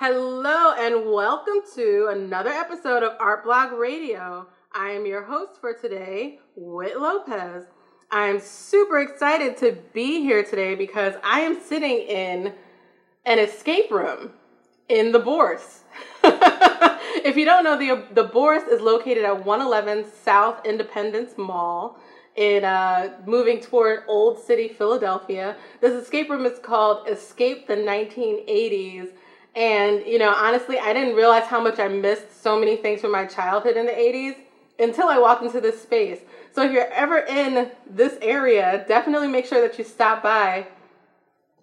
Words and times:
Hello 0.00 0.74
and 0.78 1.10
welcome 1.10 1.60
to 1.74 2.06
another 2.12 2.50
episode 2.50 3.02
of 3.02 3.18
Artblog 3.18 3.76
Radio. 3.76 4.46
I 4.72 4.90
am 4.90 5.06
your 5.06 5.24
host 5.24 5.60
for 5.60 5.74
today, 5.74 6.38
Wit 6.54 7.00
Lopez. 7.00 7.64
I'm 8.08 8.38
super 8.38 9.00
excited 9.00 9.56
to 9.56 9.76
be 9.92 10.20
here 10.20 10.44
today 10.44 10.76
because 10.76 11.14
I 11.24 11.40
am 11.40 11.60
sitting 11.60 11.98
in 11.98 12.54
an 13.26 13.40
escape 13.40 13.90
room 13.90 14.34
in 14.88 15.10
the 15.10 15.18
Bourse. 15.18 15.82
if 16.22 17.36
you 17.36 17.44
don't 17.44 17.64
know, 17.64 17.76
the 17.76 18.04
the 18.14 18.22
Bourse 18.22 18.68
is 18.68 18.80
located 18.80 19.24
at 19.24 19.44
111 19.44 20.12
South 20.22 20.64
Independence 20.64 21.32
Mall 21.36 21.98
in 22.36 22.64
uh, 22.64 23.16
moving 23.26 23.60
toward 23.60 24.04
Old 24.06 24.40
City, 24.40 24.68
Philadelphia. 24.68 25.56
This 25.80 26.00
escape 26.00 26.30
room 26.30 26.46
is 26.46 26.60
called 26.60 27.08
Escape 27.08 27.66
the 27.66 27.74
1980s. 27.74 29.08
And, 29.58 30.06
you 30.06 30.20
know, 30.20 30.32
honestly, 30.32 30.78
I 30.78 30.92
didn't 30.92 31.16
realize 31.16 31.42
how 31.42 31.60
much 31.60 31.80
I 31.80 31.88
missed 31.88 32.44
so 32.44 32.56
many 32.56 32.76
things 32.76 33.00
from 33.00 33.10
my 33.10 33.26
childhood 33.26 33.76
in 33.76 33.86
the 33.86 33.92
80s 33.92 34.36
until 34.78 35.08
I 35.08 35.18
walked 35.18 35.42
into 35.42 35.60
this 35.60 35.82
space. 35.82 36.20
So 36.52 36.62
if 36.62 36.70
you're 36.70 36.86
ever 36.92 37.18
in 37.18 37.72
this 37.90 38.16
area, 38.22 38.84
definitely 38.86 39.26
make 39.26 39.46
sure 39.46 39.60
that 39.60 39.76
you 39.76 39.82
stop 39.82 40.22
by 40.22 40.68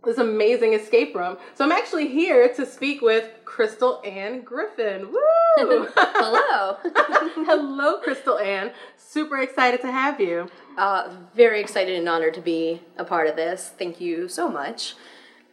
this 0.04 0.18
amazing 0.18 0.74
escape 0.74 1.16
room. 1.16 1.38
So 1.54 1.64
I'm 1.64 1.72
actually 1.72 2.10
here 2.10 2.54
to 2.56 2.66
speak 2.66 3.02
with 3.02 3.30
Krystle 3.46 4.06
Ann 4.06 4.42
Griffin. 4.42 5.08
Woo! 5.10 5.88
Hello. 5.96 6.78
Hello, 6.84 8.02
Krystle 8.02 8.42
Ann. 8.42 8.74
Super 8.98 9.38
excited 9.38 9.80
to 9.82 9.92
have 9.92 10.20
you. 10.20 10.50
Uh, 10.78 11.16
very 11.34 11.62
excited 11.62 11.98
and 11.98 12.10
honored 12.10 12.34
to 12.34 12.42
be 12.42 12.82
a 12.98 13.06
part 13.06 13.28
of 13.28 13.38
this. 13.38 13.72
Thank 13.80 14.02
you 14.02 14.28
so 14.28 14.50
much. 14.50 14.96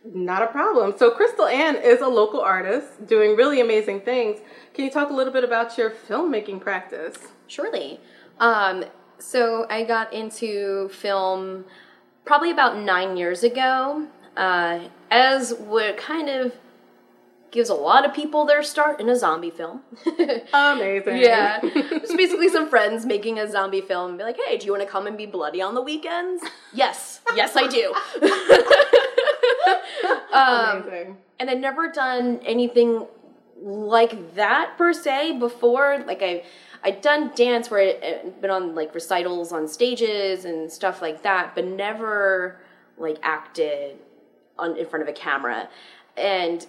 Not 0.04 0.42
a 0.42 0.46
problem. 0.48 0.94
So, 0.96 1.10
Krystle 1.12 1.50
Ann 1.52 1.76
is 1.76 2.00
a 2.00 2.08
local 2.08 2.40
artist 2.40 3.06
doing 3.06 3.36
really 3.36 3.60
amazing 3.60 4.00
things. 4.00 4.40
Can 4.74 4.84
you 4.84 4.90
talk 4.90 5.10
a 5.10 5.14
little 5.14 5.32
bit 5.32 5.44
about 5.44 5.78
your 5.78 5.90
filmmaking 5.90 6.60
practice? 6.60 7.16
Surely. 7.46 8.00
Um, 8.40 8.84
so, 9.18 9.66
I 9.70 9.84
got 9.84 10.12
into 10.12 10.88
film 10.88 11.64
probably 12.24 12.50
about 12.50 12.78
nine 12.78 13.16
years 13.16 13.44
ago, 13.44 14.08
uh, 14.36 14.80
as 15.10 15.54
what 15.54 15.96
kind 15.96 16.28
of 16.28 16.52
gives 17.52 17.68
a 17.68 17.74
lot 17.74 18.04
of 18.06 18.14
people 18.14 18.46
their 18.46 18.62
start 18.62 18.98
in 18.98 19.08
a 19.08 19.14
zombie 19.14 19.50
film. 19.50 19.82
Amazing. 20.54 21.18
yeah. 21.18 21.60
It's 21.62 22.14
basically 22.14 22.48
some 22.48 22.68
friends 22.68 23.04
making 23.04 23.38
a 23.38 23.48
zombie 23.48 23.82
film 23.82 24.10
and 24.10 24.18
be 24.18 24.24
like, 24.24 24.38
hey, 24.46 24.56
do 24.56 24.64
you 24.66 24.72
want 24.72 24.82
to 24.82 24.88
come 24.88 25.06
and 25.06 25.16
be 25.18 25.26
bloody 25.26 25.60
on 25.60 25.74
the 25.74 25.82
weekends? 25.82 26.42
yes. 26.72 27.20
Yes, 27.36 27.54
I 27.54 27.66
do. 27.68 27.94
um, 30.32 30.82
Amazing. 30.82 31.16
and 31.38 31.50
I'd 31.50 31.60
never 31.60 31.90
done 31.90 32.40
anything 32.44 33.06
like 33.60 34.34
that 34.34 34.74
per 34.76 34.92
se 34.92 35.38
before. 35.38 36.02
Like 36.06 36.22
I, 36.22 36.44
I'd 36.82 37.00
done 37.00 37.30
dance 37.34 37.70
where 37.70 37.80
I 37.80 38.20
would 38.24 38.40
been 38.40 38.50
on 38.50 38.74
like 38.74 38.94
recitals 38.94 39.52
on 39.52 39.68
stages 39.68 40.44
and 40.44 40.70
stuff 40.70 41.00
like 41.00 41.22
that, 41.22 41.54
but 41.54 41.64
never 41.64 42.60
like 42.98 43.18
acted 43.22 43.98
on 44.58 44.76
in 44.76 44.86
front 44.86 45.02
of 45.02 45.08
a 45.08 45.12
camera. 45.12 45.68
And 46.16 46.66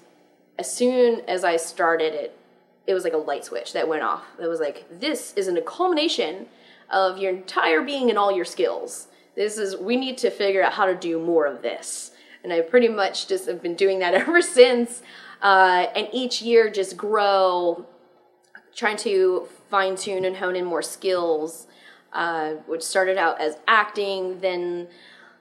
as 0.59 0.71
soon 0.71 1.21
as 1.27 1.43
I 1.43 1.57
started 1.57 2.13
it, 2.13 2.37
it 2.85 2.93
was 2.93 3.03
like 3.03 3.13
a 3.13 3.17
light 3.17 3.45
switch 3.45 3.73
that 3.73 3.87
went 3.87 4.03
off. 4.03 4.23
It 4.41 4.47
was 4.47 4.59
like 4.59 4.85
this 4.99 5.33
is 5.35 5.47
a 5.47 5.61
culmination 5.61 6.47
of 6.89 7.17
your 7.17 7.31
entire 7.31 7.81
being 7.81 8.09
and 8.09 8.19
all 8.19 8.31
your 8.31 8.45
skills. 8.45 9.07
This 9.35 9.57
is 9.57 9.77
we 9.77 9.95
need 9.95 10.17
to 10.19 10.29
figure 10.29 10.63
out 10.63 10.73
how 10.73 10.85
to 10.85 10.95
do 10.95 11.19
more 11.19 11.45
of 11.45 11.61
this 11.61 12.11
and 12.43 12.51
I 12.51 12.61
pretty 12.61 12.89
much 12.89 13.27
just 13.27 13.47
have 13.47 13.61
been 13.61 13.75
doing 13.75 13.99
that 13.99 14.13
ever 14.23 14.41
since. 14.41 15.01
Uh, 15.41 15.87
and 15.95 16.07
each 16.11 16.41
year 16.41 16.69
just 16.69 16.95
grow, 16.95 17.85
trying 18.75 18.97
to 18.97 19.47
fine 19.69 19.95
tune 19.95 20.25
and 20.25 20.37
hone 20.37 20.55
in 20.55 20.65
more 20.65 20.81
skills, 20.81 21.67
uh, 22.13 22.51
which 22.67 22.81
started 22.81 23.17
out 23.17 23.41
as 23.41 23.57
acting, 23.67 24.39
then 24.39 24.87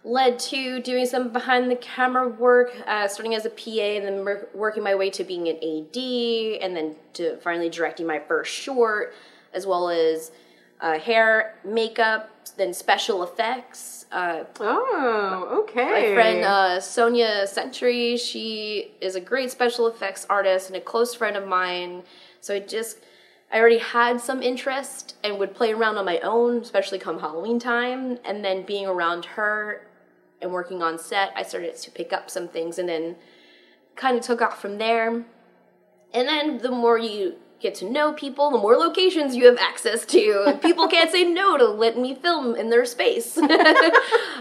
led 0.05 0.39
to 0.39 0.81
doing 0.81 1.07
some 1.07 1.33
behind 1.33 1.71
the 1.71 1.77
camera 1.77 2.29
work, 2.29 2.75
uh, 2.87 3.07
starting 3.07 3.35
as 3.35 3.47
a 3.47 3.51
PA 3.51 3.71
and 3.71 4.05
then 4.05 4.39
working 4.55 4.83
my 4.83 4.95
way 4.95 5.11
to 5.11 5.23
being 5.23 5.49
an 5.49 5.57
AD, 5.57 5.97
and 6.61 6.77
then 6.77 6.97
to 7.13 7.37
finally 7.37 7.69
directing 7.69 8.07
my 8.07 8.19
first 8.19 8.53
short, 8.53 9.15
as 9.55 9.67
well 9.67 9.89
as 9.89 10.33
uh, 10.83 10.99
hair, 10.99 11.55
makeup, 11.65 12.29
then 12.59 12.75
special 12.75 13.23
effects. 13.23 14.05
Uh, 14.13 14.45
Oh, 14.61 15.63
okay. 15.63 15.85
my 16.09 16.15
friend 16.15 16.45
uh, 16.45 16.81
Sonia 16.81 17.47
Century, 17.47 18.19
she 18.19 18.93
is 19.01 19.15
a 19.15 19.21
great 19.21 19.51
special 19.51 19.87
effects 19.87 20.27
artist 20.29 20.69
and 20.69 20.77
a 20.77 20.81
close 20.81 21.15
friend 21.15 21.37
of 21.37 21.47
mine. 21.49 22.03
So 22.41 22.55
I 22.55 22.59
just, 22.59 22.99
I 23.51 23.59
already 23.59 23.79
had 23.79 24.21
some 24.21 24.43
interest 24.43 25.15
and 25.25 25.39
would 25.39 25.55
play 25.55 25.73
around 25.73 25.97
on 25.97 26.05
my 26.05 26.19
own, 26.21 26.59
especially 26.61 26.99
come 26.99 27.21
Halloween 27.21 27.59
time. 27.59 28.19
And 28.25 28.45
then 28.45 28.65
being 28.67 28.87
around 28.87 29.25
her 29.25 29.87
and 30.43 30.53
working 30.53 30.83
on 30.83 30.99
set, 30.99 31.33
I 31.37 31.43
started 31.43 31.77
to 31.77 31.91
pick 31.91 32.13
up 32.13 32.29
some 32.29 32.49
things 32.49 32.79
and 32.79 32.89
then 32.89 33.17
kind 33.95 34.19
of 34.19 34.25
took 34.25 34.43
off 34.43 34.61
from 34.61 34.77
there. 34.79 35.25
And 36.15 36.29
then 36.29 36.59
the 36.59 36.71
more 36.71 36.99
you 36.99 37.37
get 37.63 37.75
to 37.77 37.89
know 37.89 38.13
people, 38.13 38.51
the 38.51 38.59
more 38.59 38.77
locations 38.77 39.35
you 39.37 39.47
have 39.47 39.57
access 39.59 40.05
to. 40.07 40.59
people 40.63 40.89
can't 40.89 41.11
say 41.11 41.25
no 41.25 41.57
to 41.57 41.67
let 41.67 41.97
me 41.97 42.15
film 42.15 42.57
in 42.57 42.69
their 42.71 42.85
space. 42.85 43.35
That's 43.41 43.97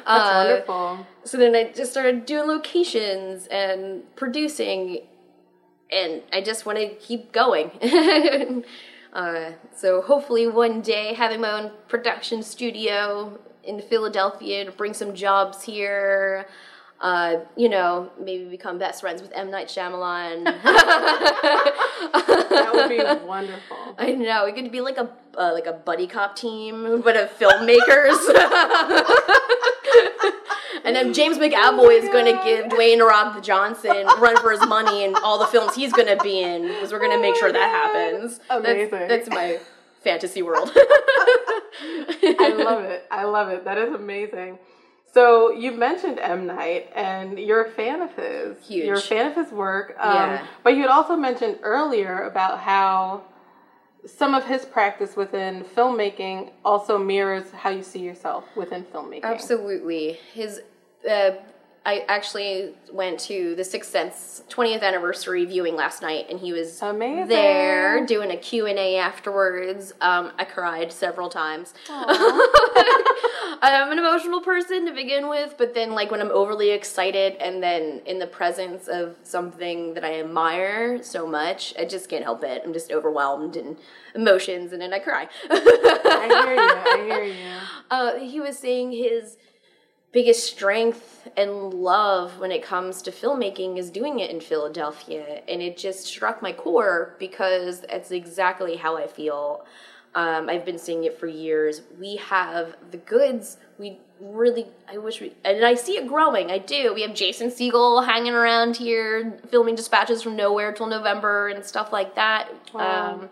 Uh, 0.06 0.44
wonderful. 0.48 1.06
so 1.24 1.38
then 1.38 1.56
I 1.56 1.72
just 1.72 1.92
started 1.92 2.26
doing 2.26 2.48
locations 2.48 3.48
and 3.48 4.04
producing, 4.16 5.00
and 5.92 6.22
I 6.34 6.42
just 6.42 6.66
want 6.66 6.80
to 6.80 6.90
keep 6.96 7.32
going. 7.32 7.72
uh, 9.14 9.52
so 9.76 10.02
hopefully 10.02 10.48
one 10.48 10.82
day 10.82 11.14
having 11.14 11.42
my 11.42 11.52
own 11.62 11.72
production 11.88 12.42
studio 12.44 13.40
in 13.64 13.80
Philadelphia 13.82 14.66
to 14.66 14.72
bring 14.72 14.94
some 14.94 15.14
jobs 15.14 15.64
here. 15.64 16.48
Uh, 17.02 17.40
you 17.56 17.68
know, 17.68 18.12
maybe 18.20 18.46
become 18.46 18.78
best 18.78 19.02
friends 19.02 19.24
with 19.24 19.32
M 19.34 19.50
Night 19.50 19.68
Shyamalan. 19.68 20.46
That 22.52 22.74
would 22.74 22.90
be 22.90 23.26
wonderful. 23.26 23.78
I 23.98 24.12
know 24.12 24.46
it 24.46 24.56
could 24.56 24.72
be 24.72 24.82
like 24.82 24.98
a 24.98 25.10
uh, 25.38 25.52
like 25.54 25.66
a 25.66 25.74
buddy 25.74 26.06
cop 26.06 26.36
team, 26.36 27.02
but 27.02 27.16
of 27.16 27.30
filmmakers. 27.38 28.18
and 30.84 30.96
then 30.96 31.14
James 31.14 31.38
McAvoy 31.38 32.02
is 32.02 32.10
going 32.10 32.26
to 32.26 32.42
give 32.44 32.66
Dwayne 32.66 33.06
Rock 33.06 33.42
Johnson 33.42 34.06
run 34.20 34.38
for 34.38 34.52
his 34.52 34.66
money 34.68 35.06
in 35.06 35.16
all 35.16 35.40
the 35.40 35.48
films 35.48 35.76
he's 35.76 35.94
going 35.94 36.08
to 36.08 36.22
be 36.22 36.42
in 36.42 36.68
because 36.68 36.92
we're 36.92 37.00
going 37.00 37.16
to 37.16 37.22
make 37.22 37.36
sure 37.36 37.52
that 37.52 37.70
happens. 37.70 38.40
Amazing. 38.50 38.90
That's, 38.92 39.28
that's 39.28 39.30
my 39.30 39.60
fantasy 40.02 40.42
world. 40.42 40.72
I 40.76 42.54
love 42.58 42.84
it. 42.84 43.08
I 43.10 43.24
love 43.24 43.50
it. 43.50 43.64
That 43.66 43.78
is 43.78 43.94
amazing. 43.94 44.60
So 45.14 45.52
you 45.52 45.74
mentioned 45.74 46.20
M 46.20 46.48
Night, 46.48 46.90
and 46.96 47.38
you're 47.38 47.66
a 47.66 47.72
fan 47.72 48.02
of 48.02 48.16
his. 48.16 48.66
Huge. 48.66 48.86
You're 48.86 48.98
a 48.98 49.02
fan 49.02 49.28
of 49.28 49.36
his 49.36 49.52
work. 49.52 49.96
Um, 50.00 50.16
Yeah. 50.16 50.46
But 50.64 50.76
you 50.76 50.82
had 50.82 50.92
also 50.92 51.16
mentioned 51.18 51.60
earlier 51.64 52.24
about 52.24 52.60
how 52.60 53.24
some 54.06 54.34
of 54.34 54.46
his 54.46 54.66
practice 54.66 55.16
within 55.16 55.64
filmmaking 55.64 56.52
also 56.66 56.98
mirrors 56.98 57.52
how 57.52 57.70
you 57.70 57.84
see 57.84 58.00
yourself 58.00 58.46
within 58.56 58.84
filmmaking. 58.86 59.24
Absolutely. 59.24 60.14
His 60.34 60.62
uh, 61.10 61.32
I 61.84 62.06
actually 62.08 62.74
went 62.92 63.20
to 63.22 63.56
the 63.56 63.64
Sixth 63.64 63.90
Sense 63.90 64.44
20th 64.50 64.84
anniversary 64.84 65.46
viewing 65.46 65.76
last 65.76 66.04
night, 66.04 66.28
and 66.30 66.40
he 66.40 66.54
was 66.54 66.80
Amazing. 66.80 67.28
there 67.28 68.06
doing 68.06 68.30
a 68.30 68.38
Q&A 68.38 68.98
afterwards. 68.98 69.92
Um, 70.00 70.32
I 70.38 70.44
cried 70.46 70.94
several 70.94 71.28
times. 71.28 71.74
I'm 73.64 73.92
an 73.92 73.98
emotional 73.98 74.42
person 74.42 74.86
to 74.86 74.94
begin 74.94 75.28
with, 75.28 75.56
but 75.58 75.74
then 75.74 75.92
like 75.92 76.12
when 76.12 76.22
I'm 76.22 76.32
overly 76.32 76.70
excited 76.70 77.36
and 77.36 77.64
then 77.64 78.02
in 78.06 78.20
the 78.20 78.28
presence 78.28 78.88
of 78.88 79.16
something 79.24 79.96
that 79.96 80.04
I 80.04 80.20
admire 80.20 81.02
so 81.02 81.26
much, 81.26 81.74
I 81.80 81.86
just 81.86 82.10
can't 82.10 82.24
help 82.24 82.44
it. 82.44 82.62
I'm 82.64 82.74
just 82.74 82.92
overwhelmed 82.92 83.56
and 83.56 83.76
emotions, 84.14 84.72
and 84.72 84.82
then 84.82 84.94
I 84.94 85.00
cry. 85.00 85.28
I 85.50 86.44
hear 86.46 86.54
you. 86.54 86.62
I 86.62 87.06
hear 87.06 87.24
you. 87.24 87.58
uh, 87.92 88.16
he 88.18 88.40
was 88.40 88.58
saying 88.58 88.92
his 88.92 89.38
biggest 90.12 90.46
strength 90.46 91.30
and 91.38 91.74
love 91.74 92.40
when 92.40 92.52
it 92.52 92.64
comes 92.64 93.02
to 93.04 93.12
filmmaking 93.12 93.78
is 93.78 93.90
doing 93.90 94.20
it 94.20 94.30
in 94.30 94.42
Philadelphia. 94.42 95.42
And 95.48 95.62
it 95.62 95.78
just 95.78 96.06
struck 96.06 96.42
my 96.42 96.52
core 96.52 97.16
because 97.20 97.82
that's 97.82 98.12
exactly 98.12 98.76
how 98.76 98.98
I 98.98 99.08
feel. 99.08 99.66
Um, 100.14 100.50
I've 100.50 100.66
been 100.66 100.78
saying 100.78 101.06
it 101.06 101.18
for 101.18 101.28
years. 101.28 101.82
We 101.98 102.18
have 102.18 102.76
the 102.92 102.98
goods. 102.98 103.58
We 103.80 104.00
really, 104.20 104.68
I 104.92 104.98
wish 104.98 105.22
we, 105.22 105.34
and 105.46 105.64
I 105.66 105.76
see 105.76 105.94
it 105.94 106.08
growing. 106.08 106.52
I 106.52 106.58
do. 106.58 106.94
We 106.94 107.04
have 107.04 107.14
Jason 107.14 107.50
Segel 107.50 108.06
hanging 108.06 108.34
around 108.34 108.76
here, 108.76 109.40
filming 109.50 109.76
Dispatches 109.76 110.22
from 110.22 110.36
Nowhere 110.36 110.74
till 110.74 110.88
November 110.88 111.48
and 111.48 111.64
stuff 111.64 111.94
like 111.94 112.16
that. 112.16 112.50
Wow. 112.74 113.14
Um, 113.14 113.30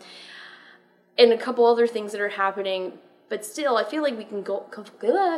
and 1.17 1.33
a 1.33 1.37
couple 1.37 1.65
other 1.65 1.85
things 1.85 2.13
that 2.13 2.21
are 2.21 2.29
happening. 2.29 2.93
But 3.29 3.45
still, 3.45 3.77
I 3.77 3.83
feel 3.83 4.01
like 4.01 4.17
we 4.17 4.25
can 4.25 4.41
go, 4.41 4.65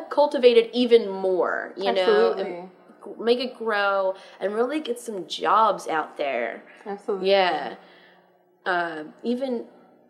cultivate 0.10 0.58
it 0.58 0.70
even 0.74 1.10
more. 1.10 1.74
You 1.76 1.92
know, 1.92 2.36
Absolutely. 2.38 2.70
make 3.24 3.40
it 3.40 3.58
grow 3.58 4.16
and 4.40 4.54
really 4.54 4.80
get 4.80 5.00
some 5.00 5.28
jobs 5.28 5.88
out 5.88 6.18
there. 6.18 6.64
Absolutely. 6.86 7.30
Yeah. 7.30 7.76
Uh, 8.66 9.04
even 9.24 9.66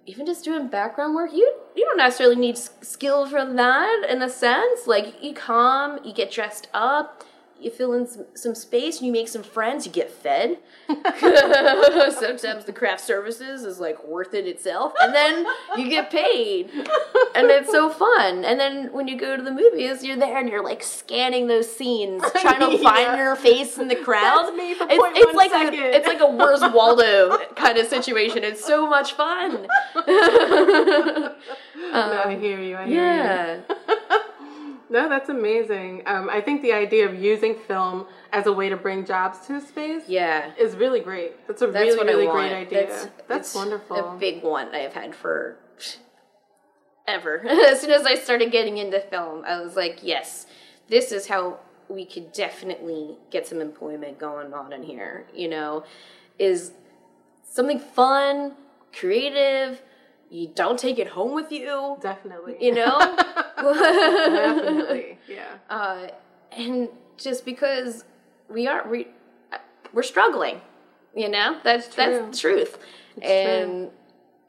even 0.06 0.26
just 0.26 0.44
doing 0.44 0.68
background 0.68 1.16
work, 1.16 1.32
you 1.34 1.54
you 1.76 1.86
don't 1.86 1.98
necessarily 1.98 2.36
need 2.36 2.58
skill 2.58 3.28
for 3.28 3.46
that 3.46 4.06
in 4.10 4.22
a 4.22 4.30
sense. 4.30 4.88
Like 4.88 5.24
you 5.24 5.34
come, 5.34 6.00
you 6.04 6.14
get 6.14 6.32
dressed 6.32 6.68
up, 6.74 7.24
you 7.64 7.72
fill 7.72 7.94
in 7.94 8.08
some, 8.08 8.26
some 8.34 8.56
space, 8.56 9.02
you 9.02 9.12
make 9.12 9.28
some 9.28 9.44
friends, 9.44 9.86
you 9.86 9.92
get 9.92 10.10
fed. 10.12 10.58
Sometimes 10.88 12.66
the 12.66 12.74
craft 12.76 13.02
services 13.02 13.64
is 13.64 13.80
like 13.80 14.04
worth 14.06 14.34
it 14.34 14.46
itself, 14.48 14.94
and 15.02 15.14
then 15.14 15.46
you 15.78 15.90
get 15.90 16.10
paid, 16.12 16.70
and 17.36 17.50
it's 17.50 17.72
so 17.72 17.90
fun. 17.90 18.44
And 18.44 18.60
then 18.60 18.92
when 18.92 19.08
you 19.08 19.18
go 19.18 19.38
to 19.38 19.44
the 19.44 19.52
movies, 19.52 20.04
you're 20.04 20.18
there 20.18 20.38
and 20.38 20.50
you're 20.50 20.64
like 20.64 20.84
scanning 20.84 21.48
those 21.48 21.74
scenes, 21.74 22.24
trying 22.42 22.60
to 22.60 22.78
find 22.80 23.02
Yeah. 23.02 23.18
your 23.18 23.36
face 23.36 23.78
in 23.78 23.88
the 23.88 23.96
crowd. 23.96 24.44
That's 24.46 24.58
me 24.58 24.74
for 24.74 24.88
it's, 24.90 24.98
point 24.98 25.18
it's 25.18 25.34
like 25.34 25.52
second. 25.52 25.80
A, 25.80 25.96
it's 25.96 26.08
like 26.08 26.20
a 26.22 26.28
Where's 26.30 26.62
Waldo 26.62 27.38
kind 27.56 27.78
of 27.78 27.88
situation. 27.88 28.44
It's 28.44 28.64
so 28.64 28.88
much 28.88 29.14
fun. 29.14 29.68
no, 29.96 31.34
I 32.26 32.38
hear 32.40 32.60
you. 32.60 32.76
I 32.78 32.88
hear 32.88 32.96
yeah. 32.96 33.56
you. 33.56 33.76
No, 34.92 35.08
that's 35.08 35.30
amazing. 35.30 36.04
Um, 36.06 36.30
I 36.30 36.42
think 36.42 36.62
the 36.62 36.74
idea 36.74 37.08
of 37.08 37.16
using 37.16 37.56
film 37.56 38.06
as 38.34 38.46
a 38.46 38.52
way 38.52 38.68
to 38.68 38.76
bring 38.76 39.06
jobs 39.06 39.40
to 39.48 39.62
space 39.62 40.04
Yeah. 40.08 40.52
is 40.60 40.76
really 40.76 41.00
great. 41.00 41.48
That's 41.48 41.62
a 41.62 41.68
That's 41.68 41.96
really, 41.96 42.06
really 42.06 42.28
great 42.28 42.52
idea. 42.52 42.88
That's, 42.88 43.08
That's, 43.28 43.56
wonderful. 43.56 43.96
A 43.98 44.18
big 44.18 44.44
one 44.44 44.68
I've 44.76 44.94
had 44.94 45.16
for 45.16 45.58
ever. 47.08 47.48
as 47.50 47.80
soon 47.80 47.92
as 47.92 48.06
I 48.06 48.16
started 48.16 48.52
getting 48.52 48.78
into 48.78 49.00
film, 49.00 49.46
I 49.46 49.62
was 49.62 49.78
like, 49.78 50.00
yes, 50.04 50.46
this 50.90 51.14
is 51.14 51.28
how 51.28 51.60
we 51.88 52.06
could 52.06 52.34
definitely 52.34 53.18
get 53.32 53.48
some 53.48 53.62
employment 53.62 54.20
going 54.20 54.54
on 54.54 54.74
in 54.74 54.84
here. 54.84 55.26
You 55.34 55.48
know, 55.48 55.86
is 56.38 56.74
something 57.44 57.80
fun, 57.80 58.56
creative. 58.94 59.82
You 60.30 60.50
don't 60.54 60.80
take 60.80 61.00
it 61.00 61.08
home 61.08 61.34
with 61.34 61.52
you. 61.52 61.98
Definitely. 62.02 62.58
You 62.60 62.74
know. 62.76 63.18
Definitely. 63.58 65.20
Yeah. 65.28 65.46
uh, 65.70 66.08
and 66.52 66.90
just 67.18 67.46
because 67.46 68.04
we 68.50 68.68
are 68.68 68.88
we 68.88 69.08
we're 69.94 70.04
struggling, 70.04 70.62
you 71.16 71.30
know 71.30 71.60
that's 71.64 71.88
that's 71.96 72.36
the 72.36 72.38
truth. 72.42 72.78
and 73.22 73.90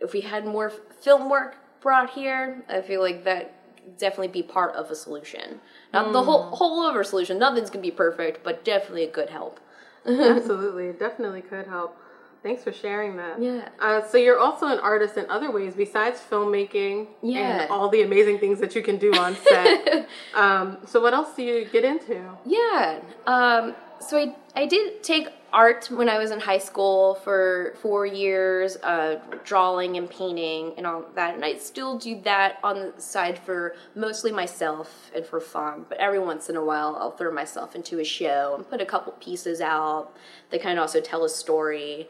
if 0.00 0.12
we 0.12 0.20
had 0.20 0.46
more 0.46 0.70
film 1.00 1.28
work 1.30 1.56
brought 1.80 2.10
here, 2.10 2.64
I 2.68 2.80
feel 2.80 3.00
like 3.00 3.24
that 3.24 3.98
definitely 3.98 4.28
be 4.28 4.42
part 4.42 4.74
of 4.74 4.90
a 4.90 4.94
solution. 4.94 5.60
Not 5.92 6.12
the 6.12 6.22
whole 6.22 6.44
whole 6.50 6.80
over 6.84 7.04
solution. 7.04 7.38
Nothing's 7.38 7.70
gonna 7.70 7.82
be 7.82 7.90
perfect, 7.90 8.42
but 8.42 8.64
definitely 8.64 9.04
a 9.04 9.10
good 9.10 9.30
help. 9.30 9.60
Absolutely. 10.06 10.88
It 10.88 10.98
definitely 10.98 11.42
could 11.42 11.66
help. 11.66 11.96
Thanks 12.42 12.64
for 12.64 12.72
sharing 12.72 13.16
that. 13.16 13.40
Yeah. 13.40 13.68
Uh, 13.78 14.02
so 14.02 14.18
you're 14.18 14.38
also 14.38 14.66
an 14.66 14.80
artist 14.80 15.16
in 15.16 15.30
other 15.30 15.50
ways 15.52 15.74
besides 15.76 16.20
filmmaking 16.28 17.06
Yeah. 17.22 17.62
and 17.62 17.70
all 17.70 17.88
the 17.88 18.02
amazing 18.02 18.38
things 18.40 18.58
that 18.60 18.74
you 18.74 18.82
can 18.82 18.96
do 18.98 19.14
on 19.14 19.36
set. 19.36 20.08
um, 20.34 20.78
so 20.86 21.00
what 21.00 21.14
else 21.14 21.34
do 21.36 21.42
you 21.44 21.64
get 21.66 21.84
into? 21.84 22.20
Yeah. 22.44 23.00
Um, 23.26 23.74
so 24.00 24.18
I, 24.18 24.34
I 24.56 24.66
did 24.66 25.04
take 25.04 25.28
art 25.52 25.88
when 25.90 26.08
I 26.08 26.18
was 26.18 26.30
in 26.30 26.40
high 26.40 26.58
school 26.58 27.14
for 27.16 27.74
four 27.80 28.06
years, 28.06 28.76
uh, 28.78 29.20
drawing 29.44 29.96
and 29.96 30.10
painting 30.10 30.72
and 30.76 30.86
all 30.86 31.04
that. 31.14 31.34
And 31.34 31.44
I 31.44 31.56
still 31.58 31.98
do 31.98 32.20
that 32.22 32.58
on 32.64 32.92
the 32.96 33.00
side 33.00 33.38
for 33.38 33.76
mostly 33.94 34.32
myself 34.32 35.10
and 35.14 35.24
for 35.24 35.38
fun. 35.40 35.84
But 35.88 35.98
every 35.98 36.18
once 36.18 36.48
in 36.48 36.56
a 36.56 36.64
while, 36.64 36.96
I'll 36.98 37.12
throw 37.12 37.32
myself 37.32 37.76
into 37.76 38.00
a 38.00 38.04
show 38.04 38.54
and 38.56 38.68
put 38.68 38.80
a 38.80 38.86
couple 38.86 39.12
pieces 39.20 39.60
out 39.60 40.16
that 40.50 40.60
kind 40.62 40.78
of 40.78 40.82
also 40.82 41.00
tell 41.00 41.22
a 41.24 41.28
story. 41.28 42.08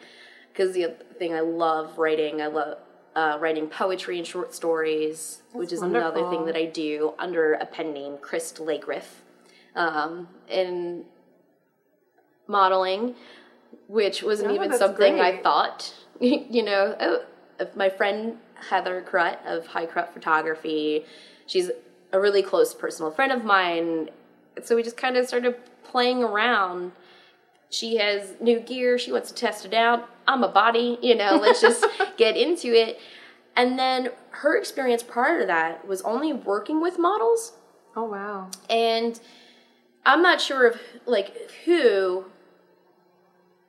Because 0.53 0.75
the 0.75 0.95
thing 1.19 1.33
I 1.35 1.41
love 1.41 1.99
writing, 1.99 2.43
I 2.43 2.49
love 2.49 2.79
uh, 3.15 3.39
writing 3.41 3.69
poetry 3.69 4.19
and 4.19 4.27
short 4.27 4.55
stories, 4.55 5.43
which 5.53 5.73
is 5.73 5.83
another 5.83 6.29
thing 6.31 6.45
that 6.47 6.57
I 6.57 6.67
do 6.67 7.15
under 7.19 7.55
a 7.55 7.67
pen 7.67 7.93
name, 7.93 8.19
Christ 8.19 8.57
Legriff 8.57 9.05
um, 9.75 10.29
in 10.49 11.05
modeling, 12.47 13.15
which 13.89 14.23
wasn't 14.23 14.51
Oh, 14.51 14.55
even 14.55 14.71
that's 14.71 14.81
something 14.81 15.21
I 15.21 15.39
thought. 15.43 15.95
you 16.21 16.63
know, 16.63 16.97
oh, 17.01 17.67
my 17.75 17.89
friend 17.89 18.39
Heather 18.69 19.03
Crut 19.03 19.41
of 19.47 19.67
High 19.67 19.87
Crut 19.87 20.13
Photography, 20.13 21.05
she's 21.47 21.71
a 22.13 22.21
really 22.21 22.43
close 22.43 22.75
personal 22.75 23.11
friend 23.11 23.33
of 23.33 23.45
mine. 23.45 24.11
So 24.63 24.77
we 24.77 24.83
just 24.83 24.97
kind 24.97 25.17
of 25.17 25.27
started 25.27 25.57
playing 25.85 26.23
around. 26.23 26.93
She 27.73 27.97
has 27.97 28.35
new 28.39 28.61
gear. 28.61 28.99
She 28.99 29.11
wants 29.13 29.31
to 29.31 29.35
test 29.35 29.65
it 29.65 29.73
out. 29.73 30.09
I'm 30.29 30.45
a 30.45 30.49
body, 30.49 30.99
you 31.01 31.15
know, 31.15 31.37
let's 31.37 31.61
just 31.63 31.85
get 32.19 32.37
into 32.37 32.69
it. 32.75 33.01
And 33.57 33.79
then 33.79 34.11
her 34.31 34.57
experience 34.59 35.03
prior 35.03 35.41
to 35.41 35.47
that 35.47 35.89
was 35.89 36.03
only 36.03 36.33
working 36.35 36.81
with 36.83 36.99
models 36.99 37.53
Oh 37.97 38.05
wow. 38.05 38.49
and 38.71 39.19
I'm 40.05 40.23
not 40.23 40.41
sure 40.41 40.67
of 40.67 40.81
like 41.07 41.51
who, 41.65 42.25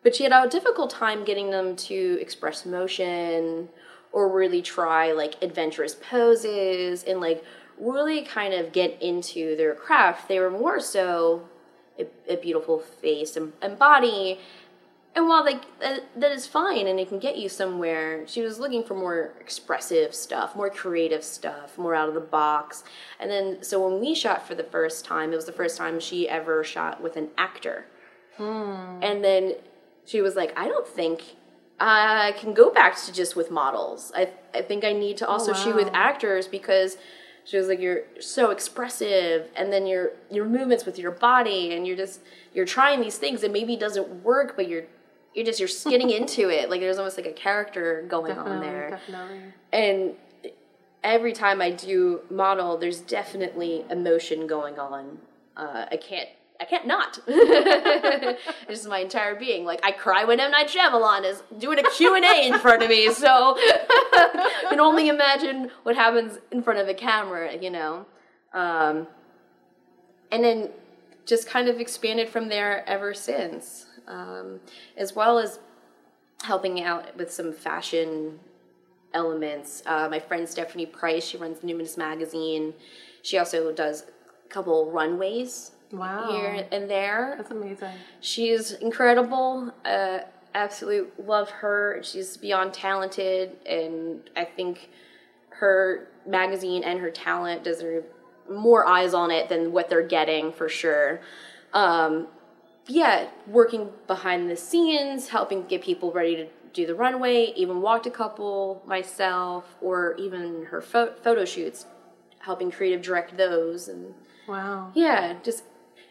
but 0.04 0.16
she 0.16 0.24
had 0.24 0.34
a 0.34 0.50
difficult 0.50 0.90
time 0.90 1.24
getting 1.24 1.52
them 1.52 1.76
to 1.76 2.18
express 2.20 2.66
emotion 2.66 3.70
or 4.12 4.30
really 4.30 4.62
try 4.62 5.12
like 5.12 5.36
adventurous 5.42 5.96
poses 5.96 7.04
and 7.04 7.20
like 7.22 7.44
really 7.78 8.22
kind 8.24 8.54
of 8.54 8.72
get 8.72 9.02
into 9.02 9.56
their 9.56 9.76
craft. 9.76 10.28
They 10.28 10.40
were 10.40 10.52
more 10.52 10.80
so 10.80 11.48
a, 12.00 12.08
a 12.28 12.38
beautiful 12.38 12.80
face 12.80 13.36
and, 13.36 13.54
and 13.62 13.78
body. 13.78 14.40
And 15.16 15.28
while 15.28 15.46
like 15.46 15.80
that, 15.80 16.06
that 16.20 16.32
is 16.32 16.48
fine 16.48 16.88
and 16.88 17.00
it 17.00 17.08
can 17.08 17.20
get 17.20 17.38
you 17.38 17.48
somewhere, 17.48 18.26
she 18.28 18.42
was 18.42 18.60
looking 18.60 18.84
for 18.84 18.96
more 18.96 19.34
expressive 19.40 20.16
stuff, 20.16 20.56
more 20.56 20.72
creative 20.72 21.24
stuff, 21.24 21.78
more 21.78 21.94
out 21.94 22.08
of 22.08 22.16
the 22.16 22.20
box. 22.20 22.84
And 23.20 23.30
then 23.30 23.64
so 23.64 23.88
when 23.88 24.00
we 24.00 24.16
shot 24.16 24.48
for 24.48 24.56
the 24.56 24.64
first 24.64 25.06
time, 25.06 25.32
it 25.32 25.36
was 25.36 25.46
the 25.46 25.52
first 25.52 25.78
time 25.78 26.00
she 26.00 26.28
ever 26.28 26.64
shot 26.64 27.02
with 27.02 27.16
an 27.16 27.30
actor. 27.38 27.86
Hmm. 28.38 29.04
And 29.04 29.24
then 29.24 29.54
she 30.06 30.22
was 30.22 30.36
like, 30.36 30.58
I 30.58 30.68
don't 30.68 30.88
think 30.88 31.36
I 31.80 32.34
can 32.38 32.54
go 32.54 32.72
back 32.72 32.96
to 33.04 33.14
just 33.14 33.36
with 33.36 33.52
models. 33.52 34.12
I 34.16 34.30
I 34.54 34.62
think 34.62 34.84
I 34.84 34.94
need 34.94 35.18
to 35.18 35.28
also 35.28 35.52
oh, 35.52 35.56
shoot 35.56 35.76
with 35.76 35.90
actors 35.94 36.48
because 36.48 36.98
she 37.46 37.58
was 37.58 37.68
like 37.68 37.80
you're 37.80 38.04
so 38.20 38.52
expressive 38.52 39.50
and 39.56 39.72
then 39.72 39.86
your 39.86 40.12
your 40.32 40.46
movements 40.46 40.86
with 40.86 40.98
your 40.98 41.12
body 41.12 41.74
and 41.74 41.86
you're 41.86 41.98
just 41.98 42.22
you're 42.54 42.66
trying 42.66 43.02
these 43.02 43.18
things 43.18 43.44
and 43.44 43.52
maybe 43.52 43.74
it 43.74 43.80
doesn't 43.80 44.24
work 44.24 44.56
but 44.56 44.68
you're 44.68 44.84
you're 45.34 45.46
just 45.46 45.60
you're 45.60 45.92
getting 45.92 46.10
into 46.20 46.50
it 46.50 46.70
like 46.70 46.80
there's 46.80 46.98
almost 46.98 47.18
like 47.18 47.28
a 47.28 47.34
character 47.34 48.06
going 48.08 48.38
on 48.38 48.60
there 48.60 48.92
Definitely. 48.92 49.40
and 49.72 50.16
every 51.04 51.34
time 51.34 51.62
I 51.62 51.72
do 51.72 52.22
model, 52.30 52.78
there's 52.78 53.02
definitely 53.02 53.86
emotion 53.90 54.48
going 54.48 54.80
on. 54.80 55.18
Uh, 55.56 55.86
I 55.92 55.98
can't, 55.98 56.30
I 56.60 56.66
can't 56.66 56.86
not. 56.88 57.20
it's 57.28 58.42
just 58.70 58.88
my 58.88 59.00
entire 59.00 59.36
being. 59.36 59.66
Like 59.66 59.82
I 59.84 59.92
cry 59.92 60.24
when 60.24 60.40
M 60.40 60.52
Night 60.52 60.68
Shyamalan 60.68 61.26
is 61.26 61.44
doing 61.58 61.80
a 61.80 61.84
Q 61.84 62.16
and 62.16 62.24
A 62.24 62.48
in 62.48 62.60
front 62.60 62.84
of 62.84 62.90
me, 62.90 63.12
so 63.12 63.56
I 63.58 64.66
can 64.70 64.80
only 64.80 65.10
imagine 65.10 65.72
what 65.84 65.96
happens 65.96 66.38
in 66.52 66.62
front 66.62 66.80
of 66.80 66.88
a 66.88 66.94
camera, 66.94 67.58
you 67.58 67.70
know. 67.70 68.06
Um, 68.54 69.08
and 70.32 70.44
then 70.44 70.70
just 71.26 71.48
kind 71.48 71.68
of 71.68 71.80
expanded 71.80 72.30
from 72.30 72.50
there 72.50 72.88
ever 72.88 73.14
since, 73.14 73.88
um, 74.08 74.60
as 74.96 75.16
well 75.16 75.40
as 75.40 75.60
helping 76.44 76.84
out 76.84 77.16
with 77.18 77.32
some 77.32 77.52
fashion 77.52 78.40
elements. 79.14 79.84
Uh, 79.86 80.08
my 80.10 80.20
friend 80.20 80.48
Stephanie 80.48 80.86
Price, 80.86 81.26
she 81.26 81.38
runs 81.38 81.60
Numinous 81.60 81.98
Magazine. 81.98 82.74
She 83.22 83.38
also 83.38 83.72
does 83.72 84.04
a 84.46 84.50
couple 84.50 84.92
runways 84.92 85.72
Wow. 85.94 86.32
here 86.32 86.68
and 86.72 86.90
there. 86.90 87.36
That's 87.38 87.52
amazing. 87.52 87.92
She's 88.20 88.72
incredible. 88.74 89.74
Uh, 89.86 90.20
absolutely 90.56 91.12
love 91.24 91.50
her. 91.50 92.00
She's 92.04 92.36
beyond 92.38 92.74
talented, 92.74 93.52
and 93.66 94.30
I 94.36 94.44
think 94.46 94.90
her 95.50 96.08
magazine 96.26 96.84
and 96.84 97.00
her 97.00 97.12
talent 97.12 97.64
deserve 97.64 98.04
more 98.52 98.86
eyes 98.86 99.14
on 99.14 99.32
it 99.32 99.48
than 99.50 99.72
what 99.72 99.90
they're 99.90 100.06
getting 100.08 100.52
for 100.52 100.68
sure. 100.68 101.22
Um, 101.74 102.28
yeah, 102.88 103.28
working 103.48 103.90
behind 104.08 104.50
the 104.50 104.58
scenes, 104.58 105.30
helping 105.30 105.66
get 105.68 105.82
people 105.82 106.12
ready 106.12 106.36
to 106.36 106.48
do 106.74 106.86
the 106.86 106.96
runway, 106.96 107.54
even 107.56 107.82
walked 107.82 108.06
a 108.08 108.12
couple 108.12 108.82
myself, 108.86 109.76
or 109.82 110.16
even 110.18 110.66
her 110.66 110.82
pho- 110.82 111.14
photo 111.24 111.46
shoots, 111.46 111.86
helping 112.40 112.72
creative 112.72 113.02
direct 113.02 113.38
those, 113.38 113.88
and 113.88 114.14
Wow. 114.48 114.92
yeah, 114.94 115.36
just 115.44 115.64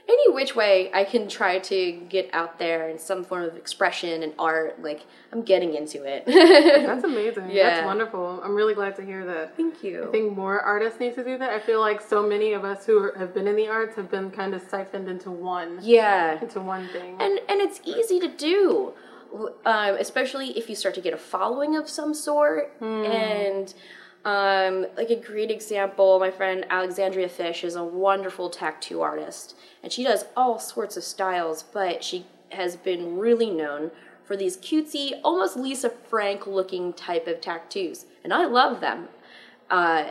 any 0.09 0.33
which 0.33 0.57
way 0.57 0.91
I 0.93 1.05
can 1.05 1.29
try 1.29 1.59
to 1.61 1.93
get 2.09 2.29
out 2.33 2.59
there 2.59 2.89
in 2.89 2.99
some 2.99 3.25
form 3.25 3.45
of 3.45 3.57
expression 3.57 4.23
and 4.23 4.35
art, 4.39 4.83
like 4.83 5.07
I'm 5.33 5.43
getting 5.43 5.75
into 5.75 6.05
it. 6.05 6.27
That's 6.27 7.05
amazing. 7.13 7.51
Yeah. 7.51 7.71
That's 7.71 7.87
wonderful. 7.87 8.41
I'm 8.43 8.55
really 8.55 8.75
glad 8.75 8.97
to 8.97 9.05
hear 9.05 9.25
that. 9.27 9.57
Thank 9.57 9.83
you. 9.85 10.09
I 10.09 10.11
think 10.11 10.37
more 10.37 10.61
artists 10.61 10.99
need 10.99 11.15
to 11.15 11.25
do 11.25 11.39
that. 11.39 11.51
I 11.51 11.61
feel 11.61 11.81
like 11.81 12.01
so 12.01 12.27
many 12.27 12.53
of 12.53 12.65
us 12.65 12.85
who 12.85 13.13
have 13.13 13.33
been 13.33 13.47
in 13.47 13.57
the 13.57 13.69
arts 13.69 13.97
have 13.97 14.11
been 14.11 14.31
kind 14.31 14.55
of 14.55 14.63
siphoned 14.63 15.09
into 15.09 15.31
one, 15.31 15.79
yeah. 15.83 16.41
into 16.41 16.61
one 16.61 16.89
thing. 16.89 17.17
and 17.21 17.39
and 17.49 17.61
it's 17.61 17.81
easy 17.85 18.19
to 18.21 18.29
do 18.29 18.93
um, 19.65 19.97
especially 19.99 20.59
if 20.59 20.69
you 20.69 20.77
start 20.77 20.95
to 20.95 21.01
get 21.01 21.15
a 21.15 21.19
following 21.19 21.77
of 21.77 21.89
some 21.89 22.13
sort 22.13 22.73
and 22.81 23.73
um, 24.25 24.87
like 24.97 25.11
a 25.11 25.17
great 25.17 25.50
example 25.50 26.19
my 26.19 26.31
friend 26.31 26.64
alexandria 26.71 27.29
fish 27.29 27.64
is 27.64 27.75
a 27.75 27.85
wonderful 27.85 28.49
tattoo 28.49 29.00
artist 29.00 29.57
and 29.83 29.93
she 29.93 30.05
does 30.05 30.26
all 30.37 30.59
sorts 30.59 30.97
of 30.97 31.02
styles 31.02 31.62
but 31.62 32.05
she 32.05 32.26
has 32.50 32.76
been 32.76 33.19
really 33.19 33.50
known 33.50 33.91
for 34.25 34.37
these 34.37 34.57
cutesy 34.57 35.12
almost 35.25 35.57
lisa 35.57 35.91
frank 35.91 36.47
looking 36.47 36.93
type 36.93 37.26
of 37.26 37.41
tattoos 37.41 38.07
and 38.23 38.33
i 38.33 38.45
love 38.45 38.81
them. 38.81 39.09
Uh, 39.71 40.11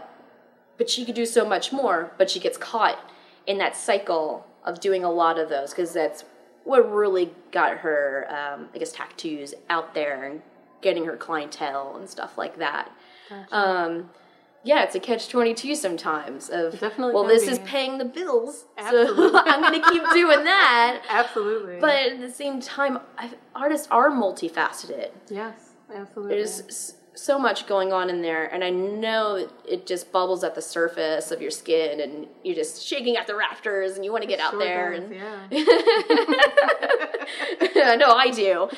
but 0.78 0.90
she 0.90 1.06
could 1.06 1.16
do 1.16 1.26
so 1.26 1.46
much 1.46 1.72
more 1.72 2.12
but 2.18 2.30
she 2.30 2.40
gets 2.40 2.58
caught 2.58 3.10
in 3.48 3.58
that 3.58 3.76
cycle 3.76 4.48
of 4.66 4.80
doing 4.80 5.04
a 5.04 5.12
lot 5.12 5.40
of 5.40 5.50
those 5.50 5.72
because 5.72 5.94
that's 5.94 6.26
what 6.64 6.92
really 6.92 7.32
got 7.52 7.78
her 7.78 8.28
um, 8.30 8.68
i 8.74 8.78
guess 8.78 8.92
tattoos 8.92 9.54
out 9.70 9.94
there 9.94 10.24
and 10.24 10.42
getting 10.82 11.06
her 11.06 11.16
clientele 11.16 11.96
and 11.96 12.10
stuff 12.10 12.38
like 12.38 12.58
that 12.58 12.92
um, 13.52 14.10
yeah 14.64 14.84
it's 14.84 14.94
a 14.96 15.00
catch 15.00 15.28
22 15.30 15.74
sometimes 15.76 16.50
of 16.50 16.80
definitely 16.80 17.14
well 17.16 17.24
this 17.26 17.46
be. 17.46 17.52
is 17.52 17.60
paying 17.60 17.98
the 17.98 18.06
bills 18.06 18.66
Absolutely. 18.78 19.30
so 19.30 19.38
i'm 19.46 19.62
gonna 19.62 19.82
keep 19.92 20.04
doing 20.14 20.44
that 20.44 21.02
Absolutely. 21.10 21.78
but 21.80 21.96
at 22.14 22.20
the 22.20 22.30
same 22.32 22.60
time 22.62 23.00
artists 23.56 23.88
are 23.90 24.10
multifaceted 24.12 25.10
yes, 25.30 25.72
absolutely. 25.96 26.36
there's 26.36 26.94
so 27.14 27.38
much 27.38 27.68
going 27.68 27.92
on 27.92 28.10
in 28.10 28.22
there, 28.22 28.46
and 28.46 28.64
I 28.64 28.70
know 28.70 29.36
it, 29.36 29.50
it 29.68 29.86
just 29.86 30.14
bubbles 30.14 30.46
at 30.46 30.56
the 30.56 30.62
surface 30.62 31.30
of 31.32 31.42
your 31.42 31.52
skin, 31.52 32.00
and 32.00 32.26
you're 32.42 32.56
just 32.56 32.88
shaking 32.88 33.18
at 33.18 33.28
the 33.28 33.36
rafters, 33.36 33.98
and 33.98 34.06
you 34.06 34.14
want 34.14 34.22
to 34.24 34.30
get 34.30 34.40
out 34.40 34.52
Sure 34.52 34.60
there. 34.62 34.92
does, 34.94 35.04
And 35.04 35.14
yeah. 35.14 35.40
I 37.92 37.96
know 37.98 38.12
I 38.12 38.30
do. 38.32 38.70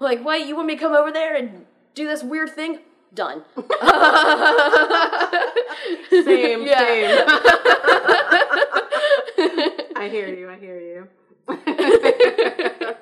like, 0.00 0.24
what? 0.24 0.46
You 0.46 0.56
want 0.56 0.68
me 0.68 0.74
to 0.76 0.80
come 0.80 0.94
over 0.94 1.12
there 1.12 1.36
and 1.36 1.66
do 1.94 2.06
this 2.06 2.22
weird 2.22 2.50
thing? 2.50 2.78
Done. 3.14 3.42
Same, 6.10 6.62
Yeah. 6.64 6.78
same. 6.78 7.24
I 9.96 10.08
hear 10.10 10.28
you. 10.34 10.48
I 10.50 10.56
hear 10.58 10.80
you. 10.80 11.08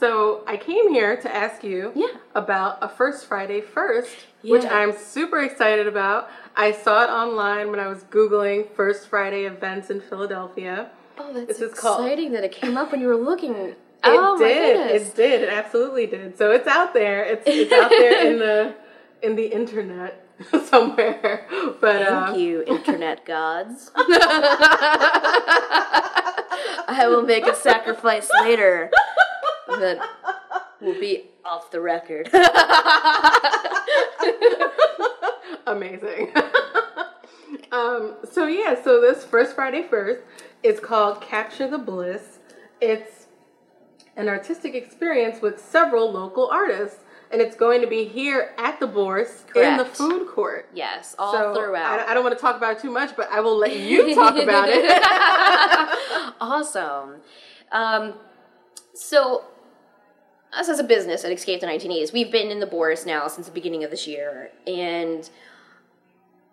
so 0.00 0.42
I 0.46 0.56
came 0.56 0.90
here 0.92 1.16
to 1.16 1.34
ask 1.34 1.62
you 1.64 1.92
Yeah. 1.94 2.08
about 2.34 2.78
a 2.82 2.88
First 2.88 3.26
Friday 3.26 3.60
First, 3.60 4.16
which 4.42 4.64
I'm 4.64 4.92
super 4.96 5.40
excited 5.42 5.86
about. 5.86 6.28
I 6.56 6.72
saw 6.72 7.04
it 7.04 7.10
online 7.10 7.70
when 7.70 7.78
I 7.80 7.86
was 7.88 8.02
googling 8.04 8.68
First 8.74 9.08
Friday 9.08 9.44
events 9.44 9.90
in 9.90 10.00
Philadelphia. 10.00 10.90
Oh, 11.18 11.32
that's 11.32 11.46
This 11.46 11.60
is 11.60 11.74
called- 11.78 12.00
exciting 12.00 12.32
that 12.32 12.44
it 12.44 12.52
came 12.52 12.76
up 12.76 12.90
when 12.92 13.00
you 13.00 13.06
were 13.08 13.16
looking. 13.16 13.74
It 14.06 14.20
oh, 14.20 14.38
did. 14.38 14.90
It 14.90 15.14
did. 15.14 15.42
It 15.42 15.48
absolutely 15.48 16.06
did. 16.06 16.38
So 16.38 16.50
it's 16.50 16.66
out 16.66 16.94
there. 16.94 17.24
It's 17.24 17.42
it's 17.46 17.72
out 17.72 17.90
there 17.90 18.26
in 18.26 18.38
the 18.38 18.74
in 19.22 19.36
the 19.36 19.46
internet 19.46 20.26
somewhere. 20.66 21.46
But 21.80 22.06
Thank 22.06 22.30
uh, 22.30 22.34
you, 22.36 22.62
internet 22.66 23.24
gods. 23.24 23.90
I 26.88 27.06
will 27.08 27.22
make 27.22 27.46
a 27.46 27.54
sacrifice 27.54 28.28
later 28.42 28.90
that 29.68 29.98
will 30.80 31.00
be 31.00 31.24
off 31.44 31.70
the 31.70 31.80
record. 31.80 32.28
amazing. 35.66 36.32
um, 37.72 38.14
so 38.30 38.46
yeah, 38.46 38.80
so 38.82 39.00
this 39.00 39.24
first 39.24 39.54
Friday 39.54 39.82
first 39.82 40.20
is 40.62 40.78
called 40.80 41.20
Capture 41.20 41.68
the 41.68 41.78
Bliss. 41.78 42.38
It's 42.80 43.15
an 44.16 44.28
artistic 44.28 44.74
experience 44.74 45.40
with 45.42 45.60
several 45.60 46.10
local 46.10 46.48
artists, 46.48 47.00
and 47.30 47.40
it's 47.40 47.56
going 47.56 47.80
to 47.80 47.86
be 47.86 48.04
here 48.04 48.54
at 48.56 48.80
the 48.80 48.86
Bourse 48.86 49.44
in 49.54 49.76
the 49.76 49.84
food 49.84 50.28
court. 50.28 50.68
yes, 50.74 51.14
all 51.18 51.32
so 51.32 51.54
throughout. 51.54 52.00
I, 52.00 52.10
I 52.12 52.14
don't 52.14 52.24
want 52.24 52.36
to 52.36 52.40
talk 52.40 52.56
about 52.56 52.76
it 52.76 52.82
too 52.82 52.90
much, 52.90 53.16
but 53.16 53.28
I 53.30 53.40
will 53.40 53.56
let 53.56 53.76
you 53.76 54.14
talk 54.14 54.36
about 54.42 54.68
it. 54.70 55.02
awesome. 56.40 57.16
Um, 57.72 58.14
so, 58.94 59.44
us 60.52 60.68
as 60.68 60.78
a 60.78 60.84
business 60.84 61.24
at 61.24 61.32
Escape 61.32 61.60
the 61.60 61.66
1980s, 61.66 62.12
we've 62.12 62.32
been 62.32 62.50
in 62.50 62.60
the 62.60 62.66
Bourse 62.66 63.04
now 63.04 63.28
since 63.28 63.46
the 63.46 63.52
beginning 63.52 63.84
of 63.84 63.90
this 63.90 64.06
year, 64.06 64.50
and 64.66 65.28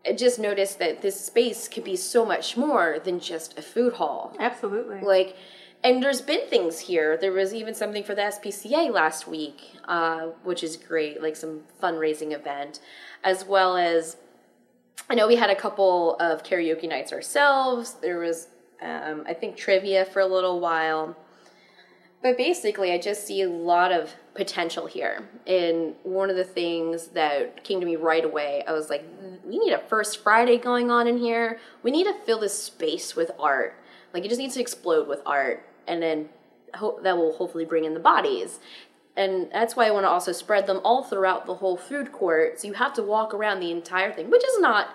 I 0.05 0.11
just 0.13 0.37
noticed 0.37 0.79
that 0.79 1.01
this 1.01 1.23
space 1.23 1.69
could 1.69 1.85
be 1.85 1.95
so 1.95 2.25
much 2.25 2.57
more 2.57 2.97
than 3.01 3.21
just 3.21 3.57
a 3.57 3.61
food 3.61 3.93
hall. 3.93 4.35
Absolutely. 4.37 4.99
Like, 4.99 5.37
and 5.83 6.01
there's 6.01 6.21
been 6.21 6.47
things 6.47 6.79
here. 6.79 7.17
There 7.17 7.31
was 7.31 7.53
even 7.53 7.73
something 7.73 8.03
for 8.03 8.15
the 8.15 8.21
SPCA 8.21 8.91
last 8.91 9.27
week, 9.27 9.61
uh, 9.85 10.27
which 10.43 10.63
is 10.63 10.77
great, 10.77 11.21
like 11.21 11.35
some 11.35 11.61
fundraising 11.81 12.33
event, 12.33 12.79
as 13.23 13.45
well 13.45 13.75
as 13.75 14.17
I 15.09 15.15
know 15.15 15.27
we 15.27 15.35
had 15.35 15.49
a 15.49 15.55
couple 15.55 16.15
of 16.19 16.43
karaoke 16.43 16.87
nights 16.87 17.11
ourselves. 17.11 17.95
There 18.01 18.19
was, 18.19 18.47
um, 18.81 19.23
I 19.27 19.33
think, 19.33 19.57
trivia 19.57 20.05
for 20.05 20.21
a 20.21 20.25
little 20.25 20.59
while. 20.59 21.17
But 22.21 22.37
basically, 22.37 22.93
I 22.93 22.97
just 22.97 23.27
see 23.27 23.41
a 23.41 23.49
lot 23.49 23.91
of 23.91 24.13
potential 24.33 24.85
here. 24.85 25.27
And 25.45 25.95
one 26.03 26.29
of 26.29 26.37
the 26.37 26.45
things 26.45 27.07
that 27.07 27.65
came 27.65 27.81
to 27.81 27.85
me 27.85 27.97
right 27.97 28.23
away, 28.23 28.63
I 28.65 28.71
was 28.71 28.89
like, 28.89 29.03
we 29.43 29.59
need 29.59 29.73
a 29.73 29.79
First 29.79 30.23
Friday 30.23 30.57
going 30.57 30.89
on 30.89 31.05
in 31.05 31.17
here. 31.17 31.59
We 31.83 31.91
need 31.91 32.05
to 32.05 32.13
fill 32.25 32.39
this 32.39 32.57
space 32.57 33.13
with 33.13 33.31
art. 33.37 33.75
Like, 34.13 34.23
it 34.23 34.29
just 34.29 34.39
needs 34.39 34.53
to 34.53 34.61
explode 34.61 35.09
with 35.09 35.21
art. 35.25 35.65
And 35.87 36.01
then 36.01 36.29
ho- 36.75 36.99
that 37.03 37.17
will 37.17 37.33
hopefully 37.33 37.65
bring 37.65 37.85
in 37.85 37.93
the 37.93 37.99
bodies. 37.99 38.59
And 39.15 39.49
that's 39.51 39.75
why 39.75 39.87
I 39.87 39.91
want 39.91 40.05
to 40.05 40.09
also 40.09 40.31
spread 40.31 40.65
them 40.65 40.79
all 40.83 41.03
throughout 41.03 41.45
the 41.45 41.55
whole 41.55 41.77
food 41.77 42.11
court. 42.11 42.59
So 42.59 42.67
you 42.67 42.73
have 42.73 42.93
to 42.93 43.03
walk 43.03 43.33
around 43.33 43.59
the 43.59 43.71
entire 43.71 44.11
thing, 44.11 44.31
which 44.31 44.43
is 44.43 44.59
not, 44.59 44.89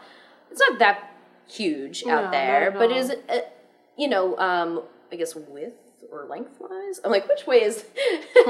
it's 0.51 0.61
not 0.61 0.79
that 0.81 1.15
huge 1.47 2.03
out 2.05 2.23
not 2.23 2.33
there, 2.33 2.71
but 2.73 2.91
is, 2.91 3.11
uh, 3.11 3.41
you 3.97 4.09
know, 4.09 4.37
um, 4.39 4.83
I 5.13 5.17
guess 5.17 5.37
width 5.37 5.77
or 6.11 6.27
lengthwise. 6.27 7.01
I'm 7.05 7.11
like, 7.11 7.29
which 7.29 7.47
way 7.47 7.63
is? 7.63 7.85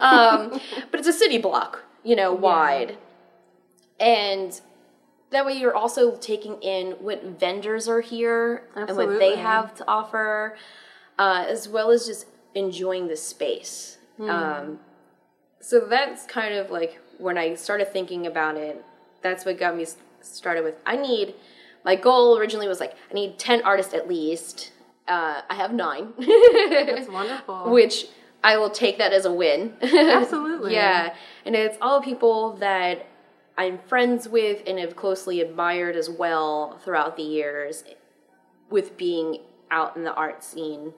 um, 0.00 0.60
but 0.90 1.00
it's 1.00 1.08
a 1.08 1.12
city 1.12 1.38
block, 1.38 1.82
you 2.02 2.14
know, 2.14 2.32
wide, 2.32 2.98
and 3.98 4.60
that 5.30 5.46
way 5.46 5.54
you're 5.54 5.74
also 5.74 6.16
taking 6.16 6.60
in 6.62 6.92
what 6.92 7.22
vendors 7.24 7.88
are 7.88 8.00
here 8.00 8.68
and 8.74 8.96
what 8.96 9.18
they 9.18 9.36
have 9.36 9.74
to 9.76 9.84
offer, 9.88 10.56
uh, 11.18 11.44
as 11.48 11.68
well 11.68 11.90
as 11.90 12.06
just 12.06 12.26
enjoying 12.54 13.08
the 13.08 13.16
space. 13.16 13.98
Hmm. 14.16 14.30
Um, 14.30 14.78
so 15.60 15.80
that's 15.80 16.26
kind 16.26 16.54
of 16.54 16.70
like 16.70 17.00
when 17.18 17.38
I 17.38 17.54
started 17.54 17.92
thinking 17.92 18.26
about 18.26 18.56
it. 18.56 18.84
That's 19.22 19.44
what 19.44 19.58
got 19.58 19.76
me 19.76 19.86
started 20.20 20.64
with. 20.64 20.74
I 20.84 20.96
need 20.96 21.34
my 21.84 21.96
goal 21.96 22.38
originally 22.38 22.68
was 22.68 22.80
like 22.80 22.94
I 23.10 23.14
need 23.14 23.38
ten 23.38 23.62
artists 23.62 23.94
at 23.94 24.08
least. 24.08 24.72
Uh, 25.06 25.42
I 25.48 25.54
have 25.54 25.72
nine. 25.72 26.12
That's 26.18 27.08
wonderful. 27.10 27.70
which 27.70 28.06
I 28.42 28.56
will 28.56 28.70
take 28.70 28.98
that 28.98 29.12
as 29.12 29.24
a 29.24 29.32
win. 29.32 29.74
Absolutely. 29.82 30.72
yeah. 30.74 31.14
And 31.44 31.54
it's 31.54 31.76
all 31.80 32.00
people 32.02 32.52
that 32.56 33.06
I'm 33.56 33.78
friends 33.78 34.28
with 34.28 34.62
and 34.66 34.78
have 34.78 34.96
closely 34.96 35.40
admired 35.40 35.94
as 35.96 36.10
well 36.10 36.78
throughout 36.82 37.16
the 37.16 37.22
years 37.22 37.84
with 38.70 38.96
being 38.96 39.40
out 39.70 39.96
in 39.96 40.04
the 40.04 40.14
art 40.14 40.42
scene. 40.42 40.92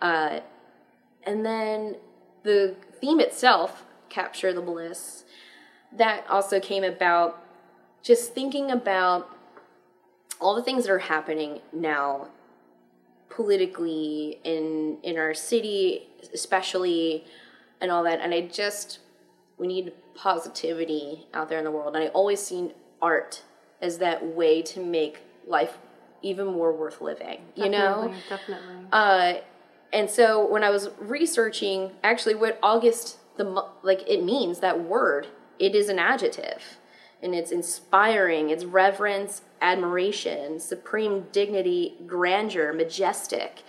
Uh, 0.00 0.40
and 1.24 1.44
then 1.44 1.96
the 2.42 2.76
theme 3.00 3.20
itself, 3.20 3.84
Capture 4.08 4.52
the 4.52 4.60
Bliss, 4.60 5.24
that 5.92 6.24
also 6.28 6.60
came 6.60 6.84
about 6.84 7.42
just 8.02 8.34
thinking 8.34 8.70
about 8.70 9.36
all 10.40 10.54
the 10.54 10.62
things 10.62 10.84
that 10.84 10.92
are 10.92 10.98
happening 10.98 11.60
now 11.72 12.28
politically 13.28 14.38
in 14.44 14.98
in 15.02 15.18
our 15.18 15.34
city 15.34 16.06
especially 16.32 17.24
and 17.80 17.90
all 17.90 18.02
that 18.02 18.20
and 18.20 18.32
i 18.32 18.40
just 18.40 19.00
we 19.58 19.66
need 19.66 19.92
positivity 20.14 21.26
out 21.34 21.48
there 21.48 21.58
in 21.58 21.64
the 21.64 21.70
world 21.70 21.94
and 21.94 22.04
i 22.04 22.08
always 22.08 22.40
seen 22.40 22.72
art 23.02 23.42
as 23.82 23.98
that 23.98 24.24
way 24.24 24.62
to 24.62 24.80
make 24.80 25.20
life 25.46 25.78
even 26.22 26.46
more 26.46 26.72
worth 26.72 27.00
living 27.00 27.40
you 27.54 27.68
know 27.68 28.12
Definitely, 28.12 28.22
definitely. 28.28 28.76
uh, 28.92 29.34
and 29.92 30.10
so 30.10 30.44
when 30.46 30.64
I 30.64 30.70
was 30.70 30.90
researching, 30.98 31.92
actually, 32.02 32.34
what 32.34 32.58
August 32.62 33.18
the 33.36 33.44
like 33.82 34.02
it 34.08 34.22
means 34.24 34.58
that 34.60 34.80
word, 34.82 35.28
it 35.58 35.74
is 35.74 35.88
an 35.88 35.98
adjective. 35.98 36.78
and 37.22 37.34
it's 37.34 37.50
inspiring. 37.52 38.50
It's 38.50 38.64
reverence, 38.64 39.42
admiration, 39.62 40.60
supreme 40.60 41.26
dignity, 41.32 41.94
grandeur, 42.06 42.72
majestic. 42.72 43.62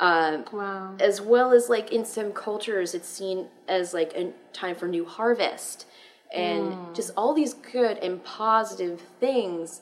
Um, 0.00 0.44
Wow. 0.52 0.94
as 1.00 1.20
well 1.20 1.52
as 1.52 1.68
like 1.68 1.92
in 1.92 2.04
some 2.04 2.32
cultures 2.32 2.94
it's 2.94 3.08
seen 3.08 3.46
as 3.68 3.94
like 3.94 4.12
a 4.14 4.32
time 4.52 4.74
for 4.74 4.86
new 4.88 5.04
harvest 5.04 5.86
and 6.32 6.76
just 6.94 7.10
all 7.16 7.32
these 7.32 7.54
good 7.54 7.98
and 7.98 8.22
positive 8.24 9.00
things 9.20 9.80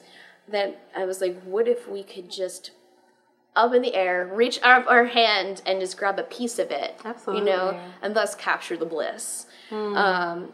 that 0.52 0.78
i 0.96 1.04
was 1.04 1.20
like 1.20 1.40
what 1.42 1.66
if 1.66 1.88
we 1.88 2.02
could 2.02 2.30
just 2.30 2.70
up 3.54 3.74
in 3.74 3.82
the 3.82 3.94
air 3.94 4.30
reach 4.32 4.58
our, 4.62 4.82
our 4.88 5.04
hand 5.06 5.60
and 5.66 5.80
just 5.80 5.96
grab 5.98 6.18
a 6.18 6.22
piece 6.22 6.58
of 6.58 6.70
it 6.70 6.98
you 7.38 7.44
know 7.44 7.78
and 8.00 8.14
thus 8.16 8.34
capture 8.34 8.76
the 8.76 8.86
bliss 8.86 9.46
um, 9.96 10.52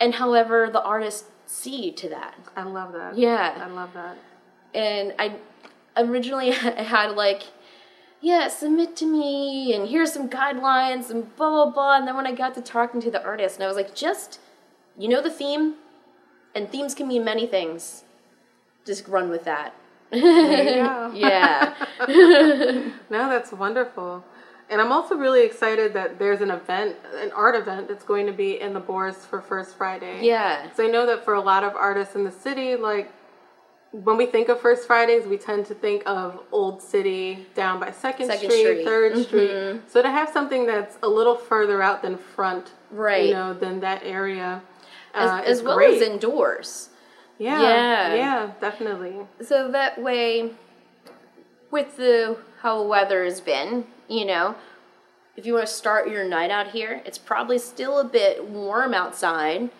and 0.00 0.14
however 0.14 0.68
the 0.70 0.82
artists 0.82 1.28
see 1.46 1.90
to 1.92 2.08
that 2.08 2.34
I 2.56 2.62
love 2.64 2.92
that. 2.94 3.16
Yeah. 3.18 3.54
I 3.62 3.66
love 3.66 3.92
that. 3.94 4.16
and 4.74 5.12
I 5.18 5.36
originally 5.96 6.50
I 6.52 6.82
had 6.82 7.10
like, 7.12 7.42
yeah, 8.20 8.48
submit 8.48 8.96
to 8.96 9.06
me, 9.06 9.74
and 9.74 9.88
here's 9.88 10.12
some 10.12 10.28
guidelines, 10.30 11.10
and 11.10 11.34
blah 11.36 11.50
blah 11.50 11.70
blah. 11.70 11.96
And 11.98 12.06
then 12.08 12.14
when 12.16 12.26
I 12.26 12.32
got 12.32 12.54
to 12.54 12.62
talking 12.62 13.00
to 13.02 13.10
the 13.10 13.22
artist, 13.22 13.56
and 13.56 13.64
I 13.64 13.66
was 13.66 13.76
like, 13.76 13.94
just, 13.94 14.38
you 14.96 15.08
know, 15.08 15.20
the 15.20 15.30
theme, 15.30 15.74
and 16.54 16.70
themes 16.70 16.94
can 16.94 17.08
mean 17.08 17.24
many 17.24 17.46
things. 17.46 18.04
Just 18.86 19.06
run 19.08 19.28
with 19.30 19.44
that. 19.44 19.74
There 20.10 20.20
you 20.20 20.82
go. 20.84 21.12
yeah. 21.14 21.74
No, 23.10 23.28
that's 23.28 23.52
wonderful. 23.52 24.24
And 24.70 24.80
I'm 24.80 24.90
also 24.92 25.16
really 25.16 25.44
excited 25.44 25.92
that 25.94 26.18
there's 26.18 26.40
an 26.40 26.50
event, 26.50 26.96
an 27.16 27.30
art 27.32 27.54
event 27.54 27.88
that's 27.88 28.04
going 28.04 28.26
to 28.26 28.32
be 28.32 28.58
in 28.60 28.72
the 28.72 28.80
Bourse 28.80 29.24
for 29.24 29.40
First 29.42 29.76
Friday. 29.76 30.20
Yeah. 30.24 30.70
So 30.72 30.84
I 30.86 30.88
know 30.88 31.04
that 31.06 31.24
for 31.24 31.34
a 31.34 31.40
lot 31.42 31.62
of 31.62 31.74
artists 31.76 32.14
in 32.14 32.24
the 32.24 32.30
city, 32.30 32.76
like 32.76 33.12
when 33.90 34.16
we 34.16 34.24
think 34.24 34.48
of 34.48 34.58
First 34.60 34.86
Fridays, 34.86 35.26
we 35.26 35.36
tend 35.36 35.66
to 35.66 35.74
think 35.74 36.02
of 36.06 36.40
Old 36.52 36.80
City 36.80 37.46
down 37.54 37.78
by 37.80 37.90
Second, 37.90 38.28
Second 38.28 38.50
Street, 38.50 38.62
Street. 38.82 38.86
3rd 38.86 39.24
Street. 39.26 39.82
So 39.88 40.00
to 40.00 40.10
have 40.10 40.30
something 40.30 40.64
that's 40.64 40.96
a 41.02 41.08
little 41.08 41.36
further 41.36 41.82
out 41.82 42.00
than 42.00 42.16
front, 42.16 42.72
Right. 42.90 43.26
you 43.26 43.34
know, 43.34 43.52
than 43.52 43.80
that 43.80 44.00
area, 44.04 44.62
As, 45.12 45.30
uh, 45.30 45.42
as 45.44 45.58
is 45.58 45.62
well 45.64 45.76
great. 45.76 46.00
as 46.00 46.08
indoors. 46.08 46.88
Yeah, 47.42 47.60
Yeah. 47.62 48.14
yeah, 48.14 48.50
definitely. 48.60 49.16
So 49.44 49.70
that 49.70 50.00
way, 50.00 50.50
with 51.70 51.96
the 51.96 52.38
how 52.60 52.82
the 52.82 52.88
weather 52.88 53.24
has 53.24 53.40
been, 53.40 53.86
you 54.08 54.24
know, 54.24 54.54
if 55.36 55.46
you 55.46 55.54
want 55.54 55.66
to 55.66 55.72
start 55.72 56.08
your 56.08 56.24
night 56.24 56.50
out 56.50 56.68
here, 56.68 57.02
it's 57.04 57.18
probably 57.18 57.58
still 57.58 57.98
a 57.98 58.04
bit 58.04 58.44
warm 58.44 58.94
outside. 58.94 59.70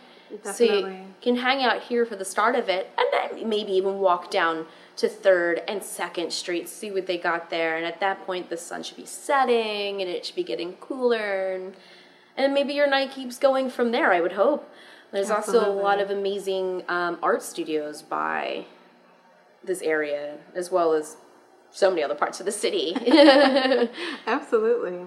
So 0.44 0.64
you 0.64 1.04
can 1.20 1.36
hang 1.36 1.62
out 1.62 1.82
here 1.82 2.06
for 2.06 2.16
the 2.16 2.24
start 2.24 2.54
of 2.56 2.70
it, 2.70 2.90
and 2.96 3.06
then 3.12 3.48
maybe 3.48 3.72
even 3.72 3.98
walk 3.98 4.30
down 4.30 4.64
to 4.96 5.06
Third 5.06 5.62
and 5.68 5.82
Second 5.82 6.32
Street, 6.32 6.70
see 6.70 6.90
what 6.90 7.06
they 7.06 7.18
got 7.18 7.50
there. 7.50 7.76
And 7.76 7.84
at 7.84 8.00
that 8.00 8.24
point, 8.24 8.48
the 8.48 8.56
sun 8.56 8.82
should 8.82 8.96
be 8.96 9.04
setting, 9.04 10.00
and 10.00 10.10
it 10.10 10.24
should 10.24 10.34
be 10.36 10.42
getting 10.42 10.72
cooler, 10.74 11.52
and 11.52 11.74
and 12.34 12.54
maybe 12.54 12.72
your 12.72 12.86
night 12.88 13.10
keeps 13.10 13.36
going 13.38 13.68
from 13.68 13.92
there. 13.92 14.10
I 14.10 14.22
would 14.22 14.32
hope. 14.32 14.72
There's 15.12 15.30
also 15.30 15.70
a 15.70 15.72
lot 15.72 16.00
of 16.00 16.10
amazing 16.10 16.84
um, 16.88 17.18
art 17.22 17.42
studios 17.42 18.02
by 18.02 18.64
this 19.62 19.82
area, 19.82 20.38
as 20.54 20.70
well 20.72 20.92
as 20.94 21.16
so 21.70 21.90
many 21.90 22.02
other 22.02 22.14
parts 22.14 22.40
of 22.40 22.46
the 22.46 22.52
city. 22.52 22.94
Absolutely. 24.26 25.06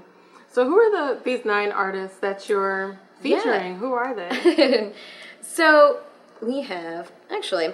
So 0.50 0.66
who 0.66 0.78
are 0.78 0.92
the 1.16 1.22
these 1.24 1.44
nine 1.44 1.72
artists 1.72 2.18
that 2.20 2.48
you're 2.48 2.98
Yeah. 3.22 3.38
featuring? 3.40 3.78
Who 3.78 3.94
are 3.94 4.14
they? 4.16 4.94
so 5.42 6.00
we 6.42 6.62
have 6.62 7.12
actually, 7.32 7.74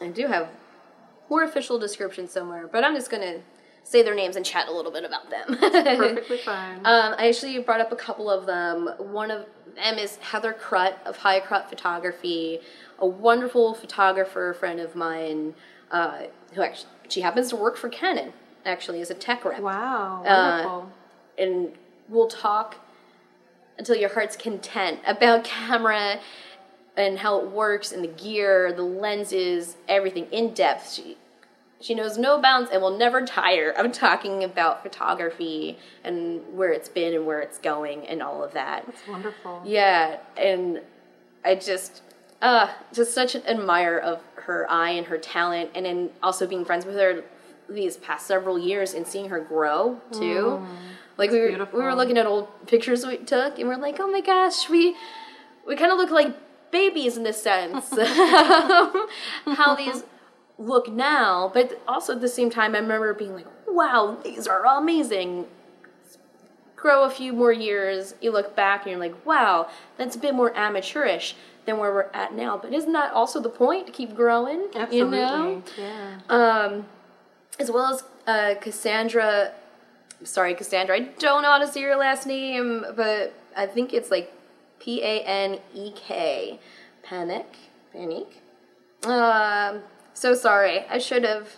I 0.00 0.08
do 0.08 0.26
have 0.26 0.48
more 1.30 1.42
official 1.42 1.78
description 1.78 2.28
somewhere, 2.28 2.68
but 2.70 2.84
I'm 2.84 2.94
just 2.94 3.10
gonna 3.10 3.38
say 3.84 4.02
their 4.02 4.14
names 4.14 4.34
and 4.34 4.44
chat 4.44 4.66
a 4.66 4.72
little 4.72 4.90
bit 4.90 5.04
about 5.04 5.30
them. 5.30 5.56
Perfectly 5.60 6.38
fine. 6.38 6.78
Um, 6.78 7.14
I 7.16 7.28
actually 7.28 7.58
brought 7.60 7.80
up 7.80 7.92
a 7.92 7.96
couple 7.96 8.28
of 8.28 8.46
them. 8.46 8.88
One 8.98 9.30
of 9.30 9.46
them 9.76 9.98
is 9.98 10.16
Heather 10.16 10.52
Crutt 10.52 10.98
of 11.06 11.18
High 11.18 11.40
Crutt 11.40 11.68
Photography, 11.68 12.60
a 12.98 13.06
wonderful 13.06 13.74
photographer 13.74 14.54
friend 14.54 14.80
of 14.80 14.96
mine 14.96 15.54
uh, 15.90 16.22
who 16.54 16.62
actually 16.62 16.90
she 17.08 17.20
happens 17.20 17.50
to 17.50 17.56
work 17.56 17.76
for 17.76 17.88
Canon 17.88 18.32
actually 18.64 19.00
as 19.00 19.10
a 19.10 19.14
tech 19.14 19.44
rep 19.44 19.60
wow, 19.60 20.22
uh, 20.24 20.26
wonderful. 20.26 20.92
and 21.38 21.72
we'll 22.08 22.28
talk 22.28 22.76
until 23.78 23.96
your 23.96 24.08
heart's 24.08 24.36
content 24.36 25.00
about 25.06 25.44
camera 25.44 26.18
and 26.96 27.18
how 27.18 27.40
it 27.40 27.50
works 27.50 27.92
and 27.92 28.04
the 28.04 28.08
gear, 28.08 28.72
the 28.72 28.82
lenses, 28.82 29.76
everything 29.88 30.26
in 30.30 30.54
depth. 30.54 30.92
She 30.92 31.16
she 31.84 31.94
knows 31.94 32.16
no 32.16 32.40
bounds 32.40 32.70
and 32.70 32.80
will 32.80 32.96
never 32.96 33.26
tire 33.26 33.68
of 33.68 33.92
talking 33.92 34.42
about 34.42 34.82
photography 34.82 35.78
and 36.02 36.40
where 36.56 36.72
it's 36.72 36.88
been 36.88 37.12
and 37.12 37.26
where 37.26 37.40
it's 37.40 37.58
going 37.58 38.06
and 38.08 38.22
all 38.22 38.42
of 38.42 38.54
that. 38.54 38.86
That's 38.86 39.06
wonderful. 39.06 39.60
Yeah, 39.66 40.16
and 40.34 40.80
I 41.44 41.56
just 41.56 42.00
uh 42.40 42.72
just 42.94 43.12
such 43.12 43.34
an 43.34 43.42
admirer 43.46 44.00
of 44.00 44.22
her 44.36 44.66
eye 44.70 44.92
and 44.92 45.06
her 45.08 45.18
talent 45.18 45.72
and 45.74 45.84
then 45.84 46.08
also 46.22 46.46
being 46.46 46.64
friends 46.64 46.86
with 46.86 46.96
her 46.96 47.22
these 47.68 47.98
past 47.98 48.26
several 48.26 48.58
years 48.58 48.94
and 48.94 49.06
seeing 49.06 49.28
her 49.28 49.40
grow 49.40 50.00
too. 50.10 50.66
like 51.18 51.30
we 51.30 51.38
were, 51.38 51.48
beautiful. 51.48 51.78
we 51.78 51.84
were 51.84 51.94
looking 51.94 52.16
at 52.16 52.24
old 52.24 52.48
pictures 52.66 53.04
we 53.04 53.18
took 53.18 53.58
and 53.58 53.68
we're 53.68 53.76
like, 53.76 54.00
"Oh 54.00 54.10
my 54.10 54.22
gosh, 54.22 54.70
we 54.70 54.96
we 55.66 55.76
kind 55.76 55.92
of 55.92 55.98
look 55.98 56.10
like 56.10 56.34
babies 56.70 57.18
in 57.18 57.24
this 57.24 57.42
sense." 57.42 57.90
How 59.44 59.74
these 59.76 60.02
look 60.58 60.88
now, 60.88 61.50
but 61.52 61.80
also 61.86 62.14
at 62.14 62.20
the 62.20 62.28
same 62.28 62.50
time 62.50 62.74
I 62.74 62.78
remember 62.78 63.12
being 63.14 63.34
like, 63.34 63.46
"Wow, 63.66 64.18
these 64.22 64.46
are 64.46 64.64
amazing." 64.64 65.46
grow 66.84 67.04
a 67.04 67.10
few 67.10 67.32
more 67.32 67.50
years, 67.50 68.14
you 68.20 68.30
look 68.30 68.54
back 68.54 68.82
and 68.82 68.90
you're 68.90 69.00
like, 69.00 69.24
wow, 69.24 69.66
that's 69.96 70.16
a 70.16 70.18
bit 70.18 70.34
more 70.34 70.54
amateurish 70.54 71.34
than 71.64 71.78
where 71.78 71.90
we're 71.90 72.10
at 72.12 72.34
now. 72.34 72.58
But 72.58 72.74
isn't 72.74 72.92
that 72.92 73.10
also 73.14 73.40
the 73.40 73.48
point 73.48 73.86
to 73.86 73.92
keep 73.92 74.14
growing? 74.14 74.68
Absolutely. 74.74 75.18
You 75.18 75.24
know? 75.24 75.62
Yeah. 75.78 76.18
Um, 76.28 76.86
as 77.58 77.70
well 77.70 77.94
as 77.94 78.04
uh, 78.26 78.60
Cassandra. 78.60 79.54
Sorry, 80.24 80.54
Cassandra. 80.54 80.96
I 80.96 81.00
don't 81.18 81.40
know 81.40 81.52
how 81.52 81.58
to 81.58 81.66
say 81.66 81.80
your 81.80 81.96
last 81.96 82.26
name, 82.26 82.84
but 82.94 83.32
I 83.56 83.64
think 83.64 83.94
it's 83.94 84.10
like 84.10 84.30
P 84.78 85.02
A 85.02 85.22
N 85.22 85.60
E 85.72 85.90
K. 85.96 86.60
Panic. 87.02 87.56
Panic. 87.94 88.26
Um, 89.04 89.80
so 90.14 90.34
sorry. 90.34 90.86
I 90.88 90.98
should 90.98 91.24
have. 91.24 91.56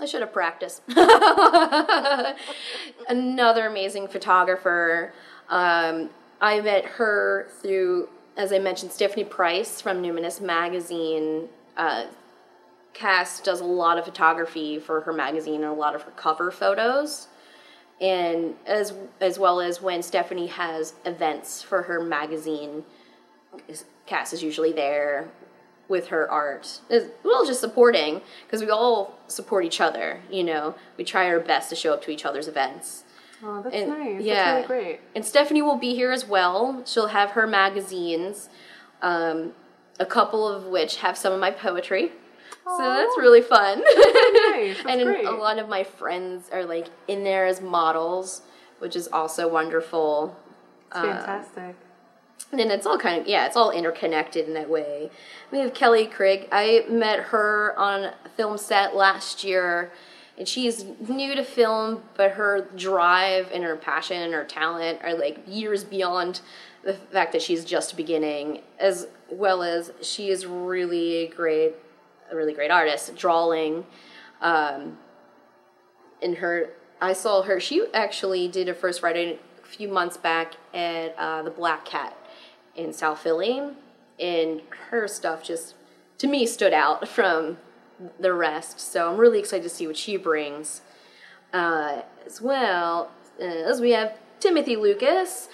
I 0.00 0.06
should 0.06 0.20
have 0.20 0.32
practiced. 0.32 0.82
Another 3.08 3.66
amazing 3.66 4.08
photographer. 4.08 5.12
Um, 5.50 6.08
I 6.40 6.60
met 6.60 6.84
her 6.84 7.48
through, 7.60 8.08
as 8.36 8.52
I 8.52 8.58
mentioned, 8.58 8.90
Stephanie 8.90 9.24
Price 9.24 9.82
from 9.82 10.02
Numinous 10.02 10.40
Magazine. 10.40 11.48
Uh, 11.76 12.06
Cass 12.94 13.40
does 13.40 13.60
a 13.60 13.64
lot 13.64 13.98
of 13.98 14.04
photography 14.04 14.78
for 14.78 15.02
her 15.02 15.12
magazine 15.12 15.56
and 15.56 15.64
a 15.64 15.72
lot 15.72 15.94
of 15.94 16.02
her 16.02 16.10
cover 16.12 16.50
photos. 16.50 17.28
And 18.00 18.54
as 18.66 18.94
as 19.20 19.38
well 19.38 19.60
as 19.60 19.80
when 19.80 20.02
Stephanie 20.02 20.48
has 20.48 20.94
events 21.04 21.62
for 21.62 21.82
her 21.82 22.02
magazine, 22.02 22.84
Cass 24.06 24.32
is 24.32 24.42
usually 24.42 24.72
there 24.72 25.28
with 25.92 26.08
her 26.08 26.28
art. 26.28 26.80
As 26.90 27.04
well, 27.22 27.46
just 27.46 27.60
supporting 27.60 28.22
because 28.46 28.60
we 28.62 28.70
all 28.70 29.18
support 29.28 29.64
each 29.64 29.80
other. 29.80 30.20
You 30.30 30.42
know, 30.42 30.74
we 30.96 31.04
try 31.04 31.26
our 31.28 31.38
best 31.38 31.68
to 31.70 31.76
show 31.76 31.92
up 31.92 32.02
to 32.04 32.10
each 32.10 32.24
other's 32.24 32.48
events. 32.48 33.04
Oh, 33.44 33.60
that's 33.62 33.74
And- 33.76 33.88
nice. 33.90 34.22
yeah. 34.22 34.54
That's 34.54 34.68
really 34.70 34.82
great. 34.84 35.00
And 35.14 35.24
Stephanie 35.24 35.62
will 35.62 35.76
be 35.76 35.94
here 35.94 36.10
as 36.10 36.26
well. 36.26 36.82
She'll 36.86 37.08
have 37.08 37.30
her 37.32 37.46
magazines, 37.46 38.48
um, 39.02 39.52
a 40.00 40.06
couple 40.06 40.48
of 40.48 40.66
which 40.66 40.96
have 40.96 41.16
some 41.16 41.32
of 41.32 41.38
my 41.40 41.50
poetry. 41.50 42.12
So 42.64 42.78
that's 42.78 43.16
really 43.18 43.42
fun. 43.42 43.80
Nice. 43.80 44.76
That's 44.84 44.86
and 44.88 45.02
great. 45.02 45.24
a 45.26 45.32
lot 45.32 45.58
of 45.58 45.68
my 45.68 45.82
friends 45.82 46.48
are 46.52 46.64
like 46.64 46.86
in 47.08 47.24
there 47.24 47.44
as 47.46 47.60
models, 47.60 48.42
which 48.78 48.94
is 48.94 49.08
also 49.08 49.48
wonderful. 49.48 50.36
It's 50.92 51.00
fantastic. 51.00 51.74
And 52.52 52.60
it's 52.60 52.84
all 52.84 52.98
kind 52.98 53.18
of 53.20 53.26
yeah, 53.26 53.46
it's 53.46 53.56
all 53.56 53.70
interconnected 53.70 54.46
in 54.46 54.52
that 54.54 54.68
way. 54.68 55.10
We 55.50 55.58
have 55.60 55.72
Kelly 55.72 56.06
Craig. 56.06 56.48
I 56.52 56.84
met 56.86 57.20
her 57.20 57.74
on 57.78 58.12
film 58.36 58.58
set 58.58 58.94
last 58.94 59.42
year, 59.42 59.90
and 60.36 60.46
she's 60.46 60.84
new 61.08 61.34
to 61.34 61.44
film, 61.44 62.02
but 62.14 62.32
her 62.32 62.68
drive 62.76 63.50
and 63.54 63.64
her 63.64 63.74
passion 63.76 64.20
and 64.20 64.34
her 64.34 64.44
talent 64.44 64.98
are 65.02 65.14
like 65.14 65.42
years 65.46 65.82
beyond 65.82 66.42
the 66.84 66.92
fact 66.92 67.32
that 67.32 67.40
she's 67.40 67.64
just 67.64 67.96
beginning. 67.96 68.60
As 68.78 69.06
well 69.30 69.62
as 69.62 69.90
she 70.02 70.28
is 70.28 70.44
really 70.44 71.32
great, 71.34 71.74
a 72.30 72.36
really 72.36 72.52
great 72.52 72.70
artist, 72.70 73.16
drawing. 73.16 73.86
Um, 74.42 74.98
in 76.20 76.36
her 76.36 76.70
I 77.00 77.14
saw 77.14 77.42
her 77.42 77.58
she 77.58 77.84
actually 77.94 78.46
did 78.46 78.68
a 78.68 78.74
first 78.74 79.00
Friday 79.00 79.38
a 79.62 79.66
few 79.66 79.88
months 79.88 80.16
back 80.16 80.54
at 80.72 81.16
uh, 81.18 81.42
the 81.42 81.50
Black 81.50 81.84
Cat 81.84 82.16
in 82.76 82.92
South 82.92 83.18
Philly 83.20 83.60
and 84.18 84.62
her 84.90 85.06
stuff 85.08 85.42
just 85.42 85.74
to 86.18 86.26
me 86.26 86.46
stood 86.46 86.72
out 86.72 87.08
from 87.16 87.58
the 88.18 88.32
rest. 88.32 88.80
So 88.80 89.10
I'm 89.10 89.16
really 89.16 89.38
excited 89.38 89.64
to 89.64 89.68
see 89.68 89.86
what 89.86 89.96
she 89.96 90.16
brings. 90.16 90.82
Uh, 91.52 92.02
as 92.24 92.40
well 92.40 93.10
as 93.40 93.80
we 93.80 93.90
have 93.90 94.16
Timothy 94.40 94.76
Lucas, 94.76 95.48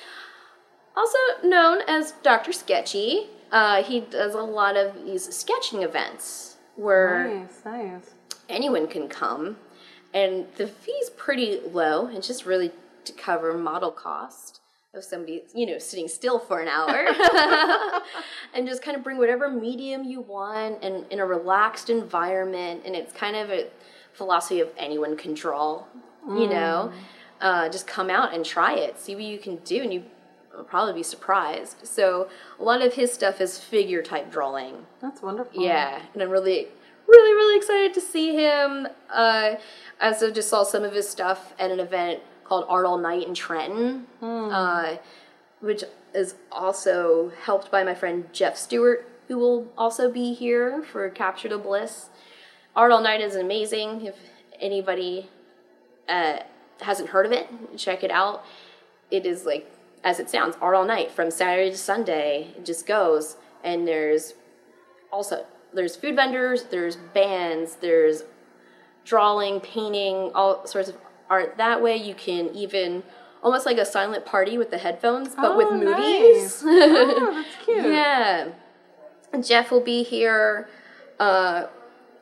also 0.97 1.19
known 1.43 1.81
as 1.89 2.13
Dr. 2.23 2.53
Sketchy. 2.53 3.27
Uh, 3.51 3.83
he 3.83 4.01
does 4.01 4.35
a 4.35 4.43
lot 4.43 4.77
of 4.77 5.05
these 5.05 5.35
sketching 5.35 5.83
events 5.83 6.57
where 6.77 7.29
Nice, 7.41 7.63
nice. 7.65 8.11
anyone 8.49 8.87
can 8.87 9.09
come, 9.09 9.57
and 10.15 10.47
the 10.57 10.67
fee's 10.67 11.11
pretty 11.11 11.61
low. 11.73 12.07
It's 12.09 12.27
just 12.27 12.47
really 12.47 12.71
to 13.05 13.13
cover 13.13 13.57
model 13.57 13.91
cost 13.91 14.58
of 14.99 15.05
somebody, 15.05 15.45
you 15.55 15.67
know, 15.67 15.79
sitting 15.79 16.09
still 16.09 16.39
for 16.39 16.61
an 16.61 16.69
hour, 16.69 17.07
and 18.55 18.67
just 18.67 18.83
kind 18.83 18.97
of 18.97 19.03
bring 19.03 19.17
whatever 19.17 19.49
medium 19.49 20.05
you 20.05 20.21
want, 20.21 20.83
and 20.83 21.07
in 21.11 21.21
a 21.21 21.27
relaxed 21.27 21.89
environment. 21.89 22.83
And 22.85 22.95
it's 22.95 23.13
kind 23.13 23.37
of 23.37 23.51
a 23.51 23.69
philosophy 24.13 24.61
of 24.61 24.69
anyone 24.77 25.17
can 25.17 25.35
draw, 25.35 25.85
you 26.27 26.49
know. 26.49 26.93
Uh, 27.41 27.69
just 27.69 27.87
come 27.87 28.11
out 28.11 28.35
and 28.35 28.45
try 28.45 28.75
it, 28.75 28.99
see 28.99 29.15
what 29.15 29.23
you 29.23 29.39
can 29.39 29.57
do, 29.59 29.81
and 29.81 29.95
you 29.95 30.03
will 30.57 30.65
probably 30.65 30.93
be 30.93 31.05
surprised. 31.05 31.87
So 31.87 32.29
a 32.59 32.63
lot 32.63 32.83
of 32.83 32.95
his 32.95 33.13
stuff 33.13 33.41
is 33.41 33.59
figure 33.59 34.03
type 34.03 34.31
drawing. 34.31 34.87
That's 35.01 35.23
wonderful. 35.23 35.63
Yeah, 35.63 36.03
and 36.13 36.23
I'm 36.23 36.31
really, 36.31 36.67
really, 37.07 37.33
really 37.35 37.57
excited 37.57 37.95
to 37.95 38.01
see 38.01 38.35
him. 38.35 38.89
Uh, 39.09 39.55
I 40.01 40.09
also 40.09 40.31
just 40.31 40.49
saw 40.49 40.65
some 40.65 40.83
of 40.83 40.93
his 40.93 41.09
stuff 41.09 41.55
at 41.59 41.71
an 41.71 41.81
event 41.81 42.21
called 42.49 42.65
Art 42.69 42.87
All 42.87 42.99
Night 42.99 43.27
in 43.27 43.35
Trenton, 43.35 44.07
uh, 44.23 44.97
which 45.61 45.85
is 46.15 46.35
also 46.51 47.33
helped 47.43 47.71
by 47.71 47.85
my 47.85 47.95
friend 47.95 48.29
Jeff 48.33 48.57
Stewart, 48.57 49.09
who 49.29 49.39
will 49.39 49.71
also 49.77 50.11
be 50.11 50.33
here 50.33 50.83
for 50.83 51.09
Capture 51.11 51.49
the 51.49 51.59
Bliss. 51.59 52.09
Art 52.75 52.91
All 52.91 53.03
Night 53.03 53.21
is 53.21 53.37
amazing. 53.37 54.07
If 54.07 54.17
anybody 54.59 55.29
uh, 56.09 56.39
hasn't 56.81 57.11
heard 57.11 57.27
of 57.27 57.33
it, 57.33 57.49
check 57.77 58.03
it 58.03 58.11
out. 58.11 58.45
It 59.11 59.27
is 59.27 59.45
like, 59.45 59.71
as 60.03 60.19
it 60.19 60.31
sounds, 60.31 60.57
art 60.61 60.75
all 60.75 60.85
night 60.85 61.11
from 61.11 61.31
Saturday 61.31 61.71
to 61.71 61.77
Sunday. 61.77 62.55
It 62.57 62.65
just 62.65 62.87
goes, 62.87 63.37
and 63.65 63.87
there's 63.87 64.35
also 65.13 65.45
there's 65.73 65.97
food 65.97 66.17
vendors, 66.17 66.65
there's 66.65 66.97
bands, 66.97 67.77
there's 67.77 68.25
drawing, 69.05 69.61
painting, 69.61 70.31
all 70.35 70.67
sorts 70.67 70.89
of 70.89 70.97
art. 71.31 71.57
That 71.57 71.83
way, 71.83 71.97
you 71.97 72.15
can 72.15 72.49
even 72.55 73.03
almost 73.43 73.67
like 73.67 73.79
a 73.79 73.85
silent 73.85 74.25
party 74.27 74.59
with 74.59 74.71
the 74.71 74.79
headphones, 74.79 75.35
but 75.35 75.57
with 75.57 75.69
Oh, 75.71 75.77
movies. 75.77 76.63
nice. 76.63 76.65
Oh, 76.65 77.31
that's 77.35 77.57
cute. 77.65 77.85
Yeah. 77.85 78.49
Jeff 79.41 79.71
will 79.71 79.81
be 79.83 80.03
here. 80.03 80.69
Uh, 81.21 81.67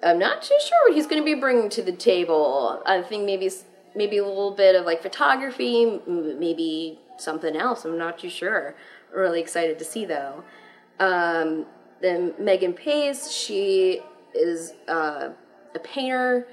I'm 0.03 0.19
not 0.19 0.43
too 0.43 0.57
sure 0.61 0.79
what 0.89 0.95
he's 0.95 1.07
going 1.07 1.21
to 1.21 1.25
be 1.25 1.35
bringing 1.39 1.69
to 1.71 1.83
the 1.83 1.93
table. 1.93 2.83
I 2.87 3.01
think 3.03 3.25
maybe 3.25 3.51
maybe 3.95 4.19
a 4.19 4.25
little 4.27 4.51
bit 4.51 4.75
of 4.77 4.85
like 4.85 5.01
photography, 5.03 6.01
maybe 6.07 6.99
something 7.17 7.57
else. 7.57 7.85
I'm 7.87 7.97
not 7.97 8.19
too 8.19 8.29
sure. 8.29 8.75
Really 9.15 9.41
excited 9.41 9.79
to 9.79 9.85
see 9.85 10.05
though. 10.05 10.45
Um, 11.01 11.65
then 12.03 12.35
Megan 12.39 12.75
Pace, 12.75 13.31
she 13.31 14.01
is 14.35 14.75
uh, 14.89 15.31
a 15.75 15.79
painter. 15.79 16.47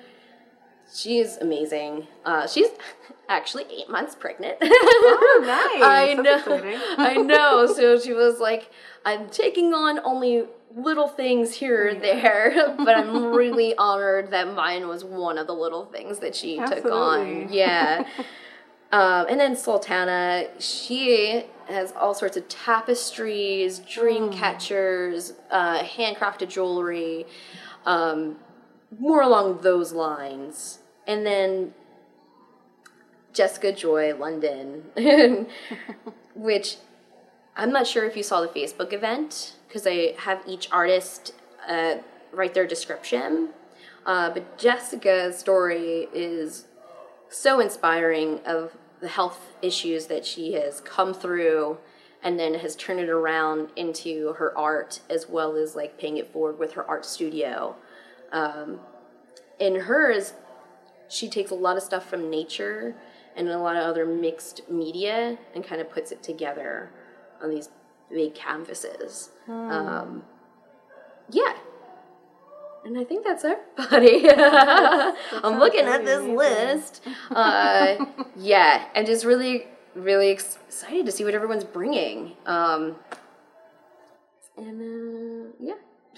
She's 0.94 1.38
amazing. 1.38 2.08
Uh, 2.24 2.48
she's 2.48 2.68
actually 3.30 3.66
eight 3.72 3.90
months 3.90 4.16
pregnant. 4.16 4.58
Oh, 4.62 5.40
nice. 5.42 5.84
I 5.84 6.22
That's 6.22 6.48
know. 6.48 6.96
I 6.98 7.14
know. 7.16 7.66
So 7.74 8.00
she 8.00 8.14
was 8.14 8.40
like, 8.40 8.70
I'm 9.06 9.30
taking 9.30 9.74
on 9.74 10.00
only 10.06 10.46
little 10.76 11.08
things 11.08 11.54
here 11.56 11.90
or 11.90 11.94
there, 11.96 12.76
but 12.78 12.98
I'm 12.98 13.26
really 13.34 13.76
honored 13.76 14.32
that 14.32 14.54
mine 14.54 14.88
was 14.88 15.04
one 15.04 15.38
of 15.38 15.48
the 15.48 15.54
little 15.54 15.86
things 15.86 16.20
that 16.20 16.36
she 16.36 16.58
took 16.58 16.86
on. 16.86 17.52
Yeah. 17.52 18.08
um, 18.92 19.26
and 19.30 19.40
then 19.40 19.56
Sultana, 19.56 20.48
she 20.60 21.46
has 21.68 21.92
all 21.94 22.14
sorts 22.14 22.38
of 22.38 22.48
tapestries, 22.50 23.80
dream 23.80 24.30
Mm. 24.30 24.34
catchers, 24.34 25.34
uh, 25.52 25.80
handcrafted 25.84 26.50
jewelry, 26.50 27.26
um, 27.86 28.38
more 29.00 29.22
along 29.22 29.60
those 29.62 29.92
lines. 29.94 30.80
And 31.08 31.26
then 31.26 31.74
Jessica 33.34 33.72
Joy 33.72 34.16
London, 34.16 34.86
which 36.36 36.78
I'm 37.56 37.72
not 37.72 37.88
sure 37.88 38.06
if 38.06 38.16
you 38.16 38.24
saw 38.24 38.42
the 38.42 38.48
Facebook 38.48 38.94
event 38.94 39.56
because 39.68 39.86
I 39.86 40.16
have 40.20 40.42
each 40.48 40.70
artist 40.72 41.34
uh, 41.68 41.96
write 42.32 42.54
their 42.54 42.68
description. 42.68 43.50
Uh, 44.06 44.30
but 44.32 44.58
Jessica's 44.58 45.38
story 45.38 46.08
is 46.14 46.66
so 47.30 47.60
inspiring 47.60 48.40
of 48.46 48.76
the 49.02 49.08
health 49.08 49.54
issues 49.62 50.08
that 50.08 50.26
she 50.26 50.54
has 50.54 50.82
come 50.82 51.14
through 51.14 51.78
and 52.22 52.40
then 52.40 52.54
has 52.56 52.76
turned 52.76 53.00
it 53.00 53.10
around 53.10 53.70
into 53.76 54.34
her 54.34 54.58
art 54.58 55.02
as 55.10 55.28
well 55.28 55.56
as 55.56 55.76
like 55.76 56.00
paying 56.00 56.18
it 56.18 56.32
forward 56.32 56.58
with 56.58 56.74
her 56.74 56.88
art 56.90 57.06
studio. 57.06 57.76
Um, 58.32 58.80
hers, 59.60 60.34
she 61.14 61.30
takes 61.30 61.52
a 61.52 61.56
lot 61.56 61.78
of 61.78 61.84
stuff 61.84 62.10
from 62.10 62.30
nature 62.30 62.96
and 63.36 63.48
a 63.50 63.58
lot 63.58 63.76
of 63.76 63.84
other 63.84 64.06
mixed 64.06 64.70
media 64.70 65.38
and 65.54 65.64
kind 65.64 65.82
of 65.82 65.90
puts 65.90 66.12
it 66.12 66.24
together 66.24 66.92
on 67.42 67.50
these 67.50 67.70
big 68.10 68.34
canvases. 68.36 69.30
Um, 69.48 70.24
yeah. 71.30 71.54
And 72.86 72.98
I 72.98 73.04
think 73.04 73.24
that's 73.26 73.46
everybody. 73.46 74.30
I'm 75.44 75.58
looking 75.60 75.86
at 75.86 76.04
this 76.04 76.20
amazing. 76.20 76.36
list. 76.36 77.02
Uh, 77.32 78.06
yeah, 78.36 78.88
and 78.94 79.08
just 79.08 79.24
really, 79.24 79.68
really 79.96 80.30
excited 80.30 81.06
to 81.06 81.12
see 81.12 81.24
what 81.24 81.34
everyone's 81.34 81.64
bringing. 81.64 82.34
Um, 82.46 82.98
and 84.58 84.82
uh, 84.82 84.86
yeah. 84.86 85.13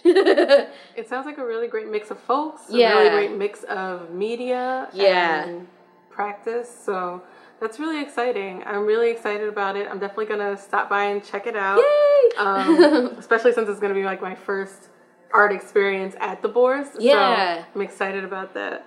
It 0.95 1.09
sounds 1.09 1.25
like 1.25 1.37
a 1.37 1.45
really 1.45 1.67
great 1.67 1.89
mix 1.89 2.11
of 2.11 2.19
folks. 2.19 2.69
A 2.69 2.73
really 2.73 3.09
great 3.09 3.37
mix 3.37 3.63
of 3.63 4.11
media. 4.11 4.87
Yeah. 4.93 5.45
And 5.45 5.67
practice. 6.09 6.73
So 6.85 7.21
that's 7.59 7.79
really 7.79 8.01
exciting. 8.01 8.63
I'm 8.65 8.85
really 8.85 9.09
excited 9.09 9.49
about 9.49 9.75
it. 9.75 9.87
I'm 9.89 9.99
definitely 9.99 10.27
gonna 10.27 10.57
stop 10.57 10.89
by 10.89 11.05
and 11.05 11.23
check 11.23 11.47
it 11.47 11.55
out. 11.55 11.79
Yay! 11.79 12.37
Um, 12.37 13.07
especially 13.17 13.51
since 13.53 13.67
it's 13.67 13.79
gonna 13.79 13.93
be 13.93 14.03
like 14.03 14.21
my 14.21 14.35
first 14.35 14.89
art 15.33 15.51
experience 15.51 16.15
at 16.19 16.41
the 16.41 16.47
Bourse. 16.47 16.89
Yeah. 16.97 17.59
So 17.59 17.65
I'm 17.75 17.81
excited 17.81 18.23
about 18.23 18.53
that. 18.53 18.85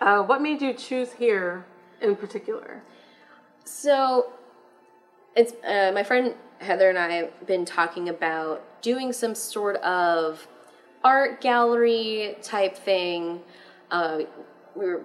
Uh, 0.00 0.22
what 0.22 0.40
made 0.42 0.60
you 0.60 0.74
choose 0.74 1.12
here 1.12 1.64
in 2.00 2.16
particular? 2.16 2.82
So, 3.64 4.32
it's 5.34 5.52
uh, 5.64 5.90
my 5.92 6.02
friend 6.02 6.34
Heather 6.58 6.88
and 6.88 6.98
I 6.98 7.12
have 7.12 7.46
been 7.46 7.64
talking 7.64 8.08
about 8.08 8.82
doing 8.82 9.12
some 9.12 9.34
sort 9.34 9.76
of 9.76 10.46
art 11.04 11.40
gallery 11.40 12.36
type 12.42 12.76
thing. 12.76 13.40
Uh, 13.90 14.20
we 14.74 14.86
were 14.86 15.02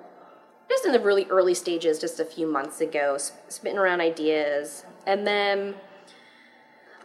just 0.70 0.86
in 0.86 0.92
the 0.92 1.00
really 1.00 1.26
early 1.26 1.54
stages, 1.54 2.00
just 2.00 2.20
a 2.20 2.26
few 2.26 2.48
months 2.48 2.82
ago, 2.82 3.18
spitting 3.50 3.78
around 3.78 4.02
ideas, 4.02 4.86
and 5.06 5.28
then, 5.28 5.76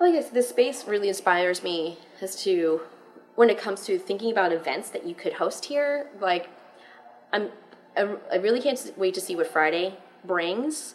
like 0.01 0.15
I 0.15 0.23
said, 0.23 0.35
this 0.35 0.49
space 0.49 0.87
really 0.87 1.09
inspires 1.09 1.63
me 1.63 1.99
as 2.21 2.41
to 2.45 2.83
when 3.35 3.51
it 3.51 3.59
comes 3.59 3.85
to 3.87 3.99
thinking 3.99 4.31
about 4.31 4.53
events 4.53 4.91
that 4.91 5.05
you 5.05 5.15
could 5.15 5.35
host 5.35 5.67
here. 5.67 6.07
Like, 6.21 6.49
I'm, 7.33 7.51
I 7.97 8.37
really 8.37 8.61
can't 8.61 8.93
wait 8.97 9.15
to 9.15 9.21
see 9.21 9.35
what 9.35 9.47
Friday 9.47 9.99
brings 10.25 10.95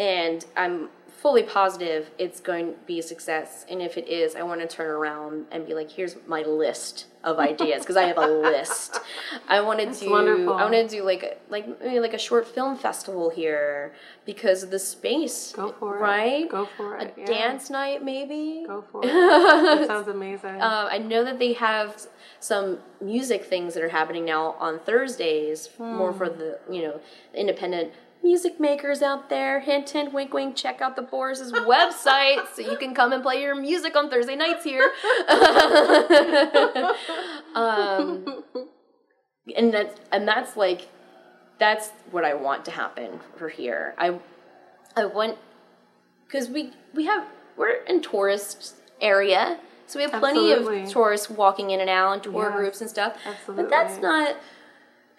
and 0.00 0.46
I'm 0.56 0.88
fully 1.20 1.42
positive 1.42 2.10
it's 2.18 2.40
going 2.40 2.72
to 2.72 2.78
be 2.86 2.98
a 2.98 3.02
success. 3.02 3.66
And 3.68 3.82
if 3.82 3.98
it 3.98 4.08
is, 4.08 4.34
I 4.34 4.42
want 4.42 4.62
to 4.62 4.66
turn 4.66 4.88
around 4.88 5.46
and 5.50 5.66
be 5.66 5.74
like, 5.74 5.90
"Here's 5.90 6.16
my 6.26 6.42
list 6.42 7.06
of 7.22 7.38
ideas," 7.50 7.82
because 7.82 7.96
I 7.96 8.04
have 8.04 8.16
a 8.16 8.26
list. 8.26 8.98
I 9.48 9.60
want 9.60 9.80
to 9.80 9.92
do. 9.92 10.10
wonderful. 10.10 10.54
I 10.54 10.62
want 10.62 10.74
to 10.74 10.88
do 10.88 11.02
like 11.02 11.40
like 11.50 11.80
maybe 11.80 12.00
like 12.00 12.14
a 12.14 12.18
short 12.18 12.46
film 12.46 12.76
festival 12.76 13.30
here 13.30 13.92
because 14.24 14.62
of 14.62 14.70
the 14.70 14.78
space. 14.78 15.52
Go 15.54 15.72
for 15.72 15.96
it. 15.96 16.00
Right. 16.00 16.48
Go 16.48 16.68
for 16.76 16.96
it. 16.96 17.14
A 17.16 17.20
yeah. 17.20 17.26
dance 17.26 17.68
night, 17.68 18.02
maybe. 18.02 18.64
Go 18.66 18.82
for 18.90 19.04
it. 19.04 19.08
that 19.08 19.86
sounds 19.86 20.08
amazing. 20.08 20.60
Uh, 20.60 20.88
I 20.90 20.98
know 20.98 21.22
that 21.24 21.38
they 21.38 21.52
have 21.54 22.06
some 22.40 22.78
music 23.02 23.44
things 23.44 23.74
that 23.74 23.82
are 23.82 23.90
happening 23.90 24.24
now 24.24 24.56
on 24.58 24.78
Thursdays, 24.78 25.68
more 25.78 26.14
for 26.14 26.30
the 26.30 26.58
you 26.70 26.82
know 26.82 27.00
independent 27.34 27.92
music 28.22 28.60
makers 28.60 29.02
out 29.02 29.28
there. 29.30 29.60
Hint, 29.60 29.90
hint, 29.90 30.12
wink, 30.12 30.32
wink. 30.32 30.56
Check 30.56 30.80
out 30.80 30.96
the 30.96 31.02
Bourse' 31.02 31.52
website 31.52 32.46
so 32.54 32.62
you 32.62 32.76
can 32.76 32.94
come 32.94 33.12
and 33.12 33.22
play 33.22 33.40
your 33.42 33.54
music 33.54 33.96
on 33.96 34.10
Thursday 34.10 34.36
nights 34.36 34.64
here. 34.64 34.90
um, 37.54 38.44
and 39.56 39.72
that's 39.72 40.00
and 40.12 40.26
that's 40.28 40.56
like 40.56 40.88
that's 41.58 41.90
what 42.10 42.24
I 42.24 42.34
want 42.34 42.64
to 42.66 42.70
happen 42.70 43.20
for 43.36 43.48
here. 43.48 43.94
I 43.98 44.18
I 44.96 45.04
want 45.06 45.38
because 46.26 46.48
we 46.48 46.72
we 46.94 47.06
have 47.06 47.26
we're 47.56 47.82
in 47.84 48.00
tourist 48.02 48.76
area 49.00 49.58
So 49.86 49.98
we 49.98 50.04
have 50.04 50.12
plenty 50.20 50.52
Absolutely. 50.52 50.82
of 50.84 50.90
tourists 50.90 51.28
walking 51.30 51.70
in 51.70 51.80
and 51.80 51.90
out, 51.90 52.12
and 52.12 52.22
tour 52.22 52.44
Yes, 52.48 52.56
groups 52.56 52.80
and 52.80 52.88
stuff. 52.90 53.16
absolutely. 53.26 53.64
But 53.64 53.70
that's 53.70 53.98
not 54.00 54.36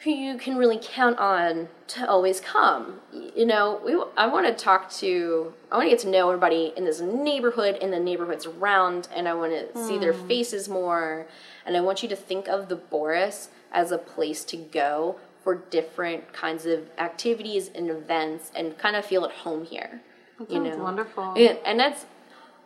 who 0.04 0.10
you 0.10 0.38
can 0.38 0.58
really 0.58 0.80
count 0.82 1.20
on 1.20 1.70
to 1.88 2.10
always 2.10 2.40
come. 2.40 3.00
You 3.12 3.46
know, 3.46 3.80
we, 3.86 4.02
I 4.18 4.26
want 4.28 4.48
to 4.48 4.54
talk 4.54 4.90
to, 4.94 5.54
I 5.72 5.78
want 5.78 5.88
to 5.88 5.90
get 5.92 6.00
to 6.00 6.10
know 6.10 6.28
everybody 6.30 6.74
in 6.76 6.86
this 6.86 7.02
neighborhood 7.02 7.78
and 7.82 7.94
the 7.94 8.00
neighborhoods 8.00 8.48
around, 8.48 9.08
and 9.16 9.28
I 9.28 9.36
want 9.36 9.52
to 9.52 9.88
see 9.88 10.00
their 10.00 10.14
hmm. 10.14 10.28
faces 10.28 10.68
more. 10.68 11.28
And 11.66 11.78
I 11.78 11.82
want 11.82 12.02
you 12.02 12.10
to 12.10 12.16
think 12.16 12.48
of 12.48 12.68
the 12.68 12.76
Bourse 12.76 13.50
as 13.72 13.92
a 13.92 13.98
place 14.00 14.44
to 14.46 14.58
go 14.58 15.18
for 15.44 15.56
different 15.56 16.34
kinds 16.34 16.66
of 16.66 16.90
activities 16.98 17.70
and 17.74 17.90
events 17.90 18.52
and 18.56 18.78
kind 18.78 18.96
of 18.96 19.06
feel 19.06 19.24
at 19.24 19.32
home 19.32 19.66
here. 19.66 20.02
you 20.40 20.48
sounds 20.50 20.78
know, 20.78 20.84
wonderful. 20.84 21.34
And, 21.36 21.60
and 21.64 21.80
that's 21.80 22.06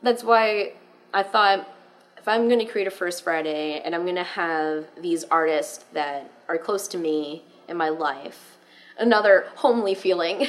that's 0.02 0.24
why 0.24 0.74
I 1.14 1.24
thought 1.24 1.68
if 2.18 2.28
I'm 2.28 2.48
going 2.48 2.60
to 2.60 2.66
create 2.66 2.88
a 2.88 2.92
First 2.92 3.24
Friday 3.24 3.82
and 3.84 3.94
I'm 3.94 4.04
going 4.04 4.16
to 4.16 4.24
have 4.24 4.86
these 5.02 5.24
artists 5.26 5.86
that 5.94 6.30
are 6.48 6.58
close 6.58 6.88
to 6.90 6.98
me 6.98 7.44
in 7.68 7.78
my 7.78 7.90
life, 7.90 8.58
another 8.98 9.48
homely 9.56 9.96
feeling, 9.96 10.46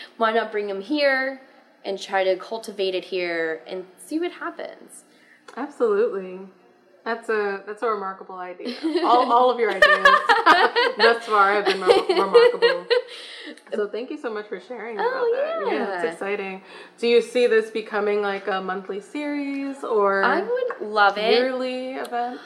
why 0.16 0.32
not 0.32 0.52
bring 0.52 0.66
them 0.68 0.80
here 0.80 1.40
and 1.84 2.00
try 2.00 2.24
to 2.24 2.36
cultivate 2.36 2.94
it 2.94 3.04
here 3.04 3.60
and 3.66 3.84
see 3.98 4.18
what 4.18 4.32
happens? 4.32 5.04
Absolutely. 5.56 6.40
That's 7.04 7.28
a 7.28 7.62
that's 7.66 7.82
a 7.82 7.88
remarkable 7.88 8.36
idea. 8.36 8.74
All, 9.04 9.30
all 9.30 9.50
of 9.50 9.60
your 9.60 9.70
ideas 9.70 10.06
thus 10.96 11.26
far 11.26 11.52
have 11.52 11.66
been 11.66 11.82
re- 11.82 12.04
remarkable. 12.08 12.86
So 13.74 13.86
thank 13.88 14.08
you 14.10 14.16
so 14.16 14.32
much 14.32 14.46
for 14.48 14.58
sharing 14.58 14.96
about 14.96 15.10
Oh, 15.12 15.60
that. 15.66 15.70
yeah. 15.74 16.02
it's 16.02 16.14
exciting. 16.14 16.62
Do 16.98 17.06
you 17.06 17.20
see 17.20 17.46
this 17.46 17.70
becoming 17.70 18.22
like 18.22 18.46
a 18.48 18.62
monthly 18.62 19.00
series 19.02 19.84
or 19.84 20.24
I 20.24 20.40
would 20.40 20.80
love 20.88 21.18
it. 21.18 21.30
yearly 21.30 21.92
event? 21.92 22.40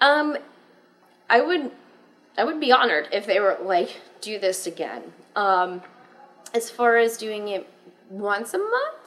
Um, 0.00 0.36
I 1.28 1.40
would, 1.40 1.72
I 2.36 2.44
would 2.44 2.60
be 2.60 2.72
honored 2.72 3.08
if 3.12 3.26
they 3.26 3.40
were 3.40 3.58
like 3.62 4.00
do 4.20 4.38
this 4.38 4.66
again. 4.66 5.12
Um, 5.36 5.82
as 6.52 6.70
far 6.70 6.96
as 6.96 7.16
doing 7.16 7.48
it 7.48 7.68
once 8.10 8.54
a 8.54 8.58
month, 8.58 8.98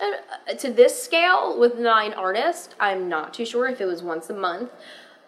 uh, 0.00 0.54
to 0.54 0.72
this 0.72 1.00
scale 1.02 1.58
with 1.58 1.78
nine 1.78 2.12
artists, 2.14 2.74
I'm 2.80 3.08
not 3.08 3.34
too 3.34 3.44
sure 3.44 3.66
if 3.68 3.80
it 3.80 3.86
was 3.86 4.02
once 4.02 4.30
a 4.30 4.34
month. 4.34 4.70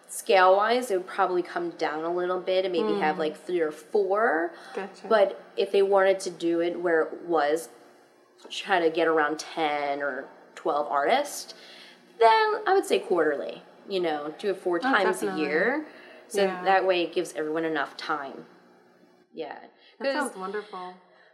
Scale 0.09 0.55
wise, 0.55 0.89
it 0.89 0.97
would 0.97 1.07
probably 1.07 1.41
come 1.41 1.71
down 1.71 2.05
a 2.05 2.13
little 2.13 2.39
bit 2.39 2.63
and 2.63 2.71
maybe 2.71 2.97
have 2.99 3.19
like 3.19 3.45
three 3.45 3.59
or 3.59 3.71
four. 3.71 4.51
Gotcha. 4.73 5.07
But 5.07 5.43
if 5.57 5.71
they 5.71 5.81
wanted 5.81 6.19
to 6.21 6.29
do 6.29 6.61
it 6.61 6.79
where 6.79 7.01
it 7.01 7.21
was 7.25 7.69
try 8.49 8.79
to 8.79 8.89
get 8.89 9.07
around 9.07 9.39
10 9.39 10.01
or 10.01 10.25
12 10.55 10.87
artists, 10.89 11.53
then 12.19 12.55
I 12.65 12.73
would 12.73 12.85
say 12.85 12.99
quarterly. 12.99 13.63
You 13.89 13.99
know, 14.01 14.33
do 14.39 14.49
it 14.49 14.57
four 14.57 14.79
times 14.79 15.23
a 15.23 15.37
year. 15.37 15.85
So 16.29 16.43
Yeah. 16.43 16.63
that 16.63 16.85
way 16.85 17.03
it 17.03 17.13
gives 17.13 17.33
everyone 17.35 17.65
enough 17.65 17.95
time. 17.97 18.45
Yeah. 19.33 19.57
that 19.99 20.13
sounds 20.13 20.35
wonderful. 20.35 20.93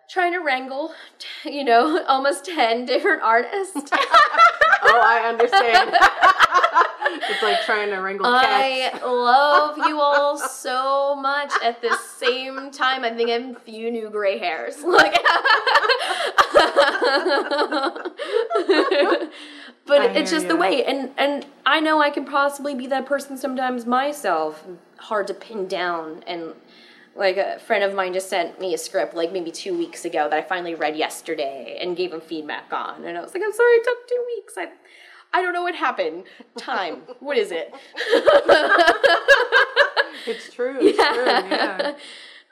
trying 0.09 0.33
to 0.33 0.39
wrangle, 0.39 0.93
you 1.45 1.63
know, 1.63 2.03
almost 2.07 2.45
10 2.45 2.85
different 2.85 3.21
artists. 3.23 3.91
Oh, 4.85 5.01
I 5.01 5.29
understand. 5.29 5.95
it's 7.31 7.41
like 7.41 7.61
trying 7.65 7.89
to 7.91 7.99
wrangle 7.99 8.25
cats. 8.29 9.01
I 9.01 9.05
love 9.05 9.77
you 9.77 10.01
all 10.01 10.37
so 10.37 11.15
much. 11.15 11.53
At 11.63 11.81
the 11.81 11.95
same 12.17 12.69
time, 12.69 13.05
I 13.05 13.11
think 13.11 13.29
I 13.29 13.33
have 13.39 13.55
a 13.55 13.59
few 13.61 13.89
new 13.89 14.09
gray 14.09 14.37
hairs. 14.39 14.83
Like, 14.83 15.15
but 19.85 20.01
I 20.01 20.05
it's 20.13 20.31
just 20.31 20.47
the 20.47 20.55
way, 20.55 20.83
and 20.83 21.11
and 21.17 21.45
I 21.65 21.79
know 21.79 22.01
I 22.01 22.09
can 22.09 22.25
possibly 22.25 22.75
be 22.75 22.87
that 22.87 23.05
person 23.05 23.37
sometimes 23.37 23.85
myself. 23.85 24.65
Hard 24.97 25.27
to 25.27 25.33
pin 25.33 25.67
down, 25.67 26.23
and 26.25 26.53
like 27.15 27.37
a 27.37 27.59
friend 27.59 27.83
of 27.83 27.93
mine 27.93 28.13
just 28.13 28.29
sent 28.29 28.59
me 28.59 28.73
a 28.73 28.77
script 28.77 29.13
like 29.13 29.31
maybe 29.31 29.51
two 29.51 29.77
weeks 29.77 30.05
ago 30.05 30.27
that 30.29 30.37
I 30.37 30.41
finally 30.41 30.75
read 30.75 30.95
yesterday 30.95 31.77
and 31.81 31.95
gave 31.95 32.13
him 32.13 32.21
feedback 32.21 32.71
on, 32.71 33.03
and 33.03 33.17
I 33.17 33.21
was 33.21 33.33
like, 33.33 33.43
I'm 33.43 33.53
sorry, 33.53 33.73
it 33.73 33.83
took 33.83 34.07
two 34.07 34.25
weeks. 34.35 34.53
I. 34.57 34.67
I 35.35 35.41
don't 35.41 35.53
know 35.53 35.63
what 35.63 35.73
happened. 35.73 36.25
Time. 36.57 37.01
what 37.19 37.39
is 37.39 37.51
it? 37.51 37.73
It's 40.25 40.53
true. 40.53 40.77
It's 40.79 40.97
true. 40.97 41.25
Yeah. 41.25 41.93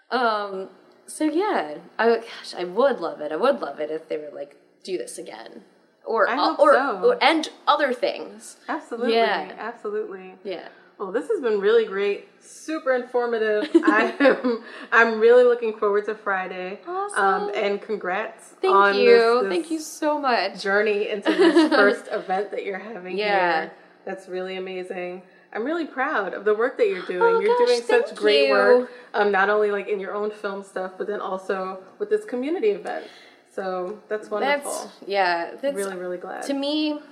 Um. 0.09 0.69
So 1.07 1.25
yeah, 1.25 1.77
I 1.97 2.17
gosh, 2.17 2.53
I 2.57 2.63
would 2.63 2.99
love 2.99 3.21
it. 3.21 3.31
I 3.31 3.35
would 3.35 3.61
love 3.61 3.79
it 3.79 3.91
if 3.91 4.07
they 4.07 4.17
were 4.17 4.31
like 4.33 4.57
do 4.83 4.97
this 4.97 5.17
again, 5.17 5.63
or 6.05 6.27
I 6.29 6.55
or, 6.55 6.73
so. 6.73 7.09
or 7.11 7.23
and 7.23 7.49
other 7.67 7.93
things. 7.93 8.57
Absolutely. 8.67 9.15
Yeah. 9.15 9.51
Absolutely. 9.57 10.35
Yeah. 10.43 10.67
Well, 10.97 11.11
this 11.11 11.27
has 11.29 11.41
been 11.41 11.59
really 11.59 11.85
great, 11.85 12.27
super 12.43 12.93
informative. 12.93 13.69
I'm 13.83 14.63
I'm 14.91 15.19
really 15.19 15.43
looking 15.43 15.73
forward 15.77 16.05
to 16.05 16.15
Friday. 16.15 16.79
Awesome. 16.87 17.23
Um, 17.23 17.51
and 17.55 17.81
congrats 17.81 18.49
Thank 18.61 18.75
on 18.75 18.95
you. 18.95 19.05
This, 19.05 19.41
this 19.41 19.49
Thank 19.49 19.71
you 19.71 19.79
so 19.79 20.19
much. 20.19 20.61
journey 20.61 21.09
into 21.09 21.31
this 21.31 21.69
first 21.73 22.07
event 22.11 22.51
that 22.51 22.65
you're 22.65 22.77
having 22.79 23.17
Yeah. 23.17 23.61
here. 23.61 23.71
That's 24.05 24.27
really 24.27 24.57
amazing. 24.57 25.23
I'm 25.53 25.63
really 25.65 25.85
proud 25.85 26.33
of 26.33 26.45
the 26.45 26.55
work 26.55 26.77
that 26.77 26.87
you're 26.87 27.05
doing. 27.05 27.21
Oh, 27.21 27.39
you're 27.39 27.57
gosh, 27.57 27.67
doing 27.67 27.81
such 27.81 28.05
thank 28.07 28.19
great 28.19 28.47
you. 28.47 28.51
work, 28.53 28.91
um, 29.13 29.31
not 29.31 29.49
only 29.49 29.69
like 29.71 29.87
in 29.89 29.99
your 29.99 30.13
own 30.13 30.31
film 30.31 30.63
stuff, 30.63 30.93
but 30.97 31.07
then 31.07 31.19
also 31.19 31.83
with 31.99 32.09
this 32.09 32.23
community 32.25 32.69
event. 32.69 33.05
So 33.53 33.99
that's 34.07 34.29
wonderful. 34.29 34.71
That's 34.71 34.93
yeah. 35.07 35.51
That's 35.61 35.75
really, 35.75 35.97
really 35.97 36.17
glad. 36.17 36.43
to 36.43 36.53
me. 36.53 36.93
Not 36.93 37.03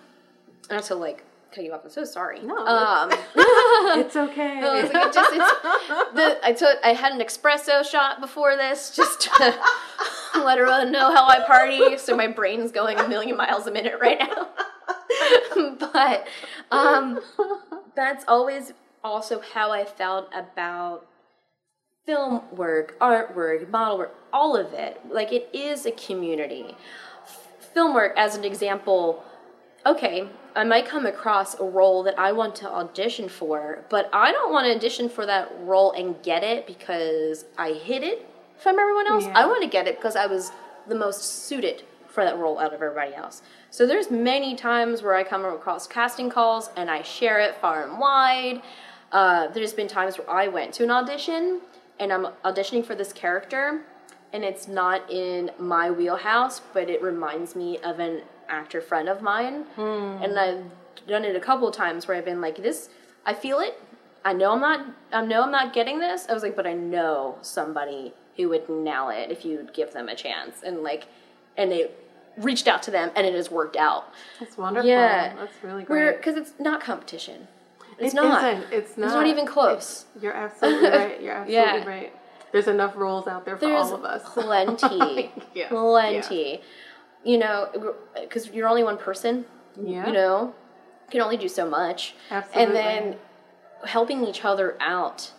have 0.71 0.86
to 0.86 0.95
like 0.95 1.23
cut 1.52 1.63
you 1.63 1.73
off. 1.73 1.82
I'm 1.84 1.89
so 1.89 2.04
sorry. 2.06 2.41
No, 2.41 2.56
Um. 2.65 3.10
it's 3.99 4.15
okay. 4.15 4.60
No, 4.62 4.75
it's 4.78 4.93
like 4.93 5.08
it 5.08 5.13
just 5.13 5.32
it's 5.34 6.13
the 6.13 6.39
I 6.43 6.54
took 6.54 6.78
I 6.84 6.93
had 6.93 7.12
an 7.12 7.19
espresso 7.19 7.84
shot 7.84 8.21
before 8.21 8.56
this 8.56 8.95
just 8.95 9.21
to 9.21 9.60
let 10.36 10.58
everyone 10.58 10.91
know 10.91 11.13
how 11.13 11.28
I 11.28 11.45
party. 11.45 11.97
So 11.97 12.15
my 12.15 12.28
brain's 12.28 12.71
going 12.71 12.99
a 12.99 13.08
million 13.08 13.36
miles 13.36 13.67
a 13.67 13.71
minute 13.71 13.99
right 13.99 14.19
now. 14.19 14.47
but 15.93 16.28
um, 16.71 17.19
that's 17.95 18.23
always 18.28 18.73
also 19.04 19.41
how 19.54 19.71
I 19.71 19.86
felt 19.86 20.30
about 20.34 21.06
film 22.10 22.41
work, 22.56 22.98
artwork, 23.00 23.69
model 23.69 24.00
work, 24.00 24.15
all 24.34 24.56
of 24.58 24.74
it. 24.74 25.00
Like 25.12 25.32
it 25.32 25.48
is 25.54 25.86
a 25.86 25.91
community. 25.91 26.76
F- 27.22 27.48
Film 27.72 27.93
work, 27.93 28.13
as 28.17 28.36
an 28.36 28.43
example, 28.43 29.24
okay, 29.86 30.28
I 30.56 30.63
might 30.63 30.88
come 30.88 31.06
across 31.06 31.60
a 31.60 31.63
role 31.63 32.02
that 32.02 32.17
I 32.17 32.32
want 32.32 32.56
to 32.58 32.67
audition 32.67 33.30
for, 33.30 33.86
but 33.89 34.10
I 34.12 34.32
don't 34.32 34.52
want 34.52 34.65
to 34.65 34.76
audition 34.76 35.08
for 35.08 35.28
that 35.28 35.52
role 35.60 35.91
and 35.91 36.19
get 36.24 36.43
it 36.43 36.65
because 36.65 37.45
I 37.60 37.74
hit 37.74 38.02
it 38.02 38.28
from 38.58 38.80
everyone 38.80 39.06
else. 39.06 39.26
Yeah. 39.26 39.38
I 39.38 39.45
want 39.45 39.62
to 39.62 39.69
get 39.69 39.88
it 39.88 39.98
because 39.98 40.15
I 40.15 40.26
was 40.26 40.52
the 40.88 40.95
most 40.95 41.45
suited 41.45 41.84
for 42.08 42.24
that 42.24 42.39
role 42.39 42.58
out 42.58 42.74
of 42.74 42.82
everybody 42.82 43.13
else. 43.13 43.43
So 43.69 43.86
there's 43.86 44.10
many 44.10 44.56
times 44.56 45.04
where 45.04 45.13
I 45.13 45.24
come 45.24 45.45
across 45.45 45.86
casting 45.86 46.32
calls 46.32 46.72
and 46.76 46.89
I 46.89 47.04
share 47.04 47.39
it 47.39 47.54
far 47.58 47.88
and 47.88 48.00
wide. 48.00 48.63
Uh, 49.12 49.48
there's 49.50 49.74
been 49.74 49.88
times 49.88 50.17
where 50.17 50.28
I 50.28 50.48
went 50.48 50.74
to 50.74 50.84
an 50.84 50.89
audition 50.89 51.62
and 51.99 52.12
I'm 52.13 52.27
auditioning 52.45 52.85
for 52.85 52.95
this 52.95 53.12
character 53.13 53.81
and 54.31 54.43
it's 54.43 54.67
not 54.67 55.09
in 55.09 55.51
my 55.57 55.89
wheelhouse, 55.89 56.62
but 56.73 56.89
it 56.89 57.01
reminds 57.01 57.55
me 57.55 57.77
of 57.79 57.99
an 57.99 58.21
actor 58.47 58.81
friend 58.81 59.09
of 59.09 59.21
mine. 59.21 59.63
Hmm. 59.75 60.23
And 60.23 60.38
I've 60.38 60.63
done 61.07 61.25
it 61.25 61.35
a 61.35 61.39
couple 61.39 61.67
of 61.67 61.75
times 61.75 62.07
where 62.07 62.15
I've 62.15 62.25
been 62.25 62.41
like, 62.41 62.57
this, 62.57 62.89
I 63.25 63.33
feel 63.33 63.59
it. 63.59 63.81
I 64.23 64.33
know 64.33 64.51
I'm 64.51 64.59
not, 64.59 64.85
I 65.12 65.25
know 65.25 65.43
I'm 65.43 65.51
not 65.51 65.73
getting 65.73 65.99
this. 65.99 66.27
I 66.29 66.33
was 66.33 66.43
like, 66.43 66.55
but 66.55 66.67
I 66.67 66.73
know 66.73 67.38
somebody 67.41 68.13
who 68.38 68.49
would 68.49 68.69
nail 68.69 69.09
it 69.09 69.31
if 69.31 69.43
you'd 69.45 69.73
give 69.73 69.93
them 69.93 70.09
a 70.09 70.15
chance. 70.15 70.62
And 70.63 70.83
like, 70.83 71.07
and 71.57 71.71
they 71.71 71.89
reached 72.38 72.67
out 72.67 72.83
to 72.83 72.91
them 72.91 73.12
and 73.15 73.25
it 73.25 73.33
has 73.33 73.49
worked 73.49 73.75
out. 73.75 74.13
That's 74.39 74.57
wonderful. 74.57 74.89
Yeah. 74.89 75.35
That's 75.35 75.63
really 75.63 75.83
great. 75.83 76.17
because 76.17 76.35
it's 76.35 76.53
not 76.59 76.81
competition. 76.81 77.47
It's 77.99 78.13
It 78.13 78.17
not. 78.17 78.43
isn't. 78.53 78.73
It's 78.73 78.97
not. 78.97 79.05
It's 79.07 79.13
not 79.13 79.27
even 79.27 79.45
close. 79.45 80.05
You're 80.21 80.33
absolutely 80.33 80.89
right. 80.97 81.21
You're 81.21 81.33
absolutely 81.33 81.53
Yeah. 81.53 81.85
right. 81.88 82.13
There's 82.51 82.67
enough 82.67 82.95
roles 82.95 83.27
out 83.27 83.45
there 83.45 83.57
for 83.57 83.65
There's 83.67 83.88
all 83.88 83.95
of 83.95 84.03
us. 84.05 84.23
plenty, 84.33 85.31
Yeah, 85.53 85.67
plenty. 85.69 86.62
You 87.23 87.38
know, 87.38 87.69
because 88.19 88.49
you're 88.49 88.67
only 88.67 88.83
one 88.83 88.97
person. 88.97 89.45
Yeah. 89.79 90.07
You 90.07 90.13
know, 90.13 90.55
you 91.07 91.12
can 91.12 91.21
only 91.21 91.38
do 91.38 91.47
so 91.49 91.69
much. 91.69 92.15
Absolutely. 92.31 92.63
And 92.63 92.75
then 92.75 93.15
helping 93.85 94.25
each 94.25 94.43
other 94.43 94.77
out, 94.79 95.31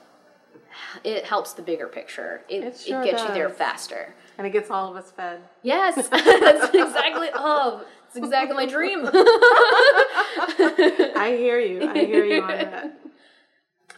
it 1.05 1.25
helps 1.25 1.53
the 1.55 1.63
bigger 1.63 1.89
picture. 1.89 2.43
It, 2.49 2.63
It 2.65 2.77
sure 2.79 3.03
it 3.03 3.07
gets 3.11 3.23
you 3.25 3.29
there 3.33 3.49
faster. 3.51 4.15
And 4.39 4.47
it 4.47 4.51
gets 4.51 4.71
all 4.71 4.91
of 4.91 4.97
us 4.97 5.11
fed. 5.11 5.41
Yes, 5.63 6.09
that's 6.09 6.75
exactly. 6.75 7.29
Oh, 7.35 7.85
it's 8.11 8.17
exactly 8.17 8.57
my 8.57 8.67
dream. 8.67 9.09
I 11.17 11.35
hear 11.39 11.59
you. 11.61 11.89
I 11.89 12.05
hear 12.05 12.25
you 12.25 12.43
on 12.43 12.49
that. 12.49 12.97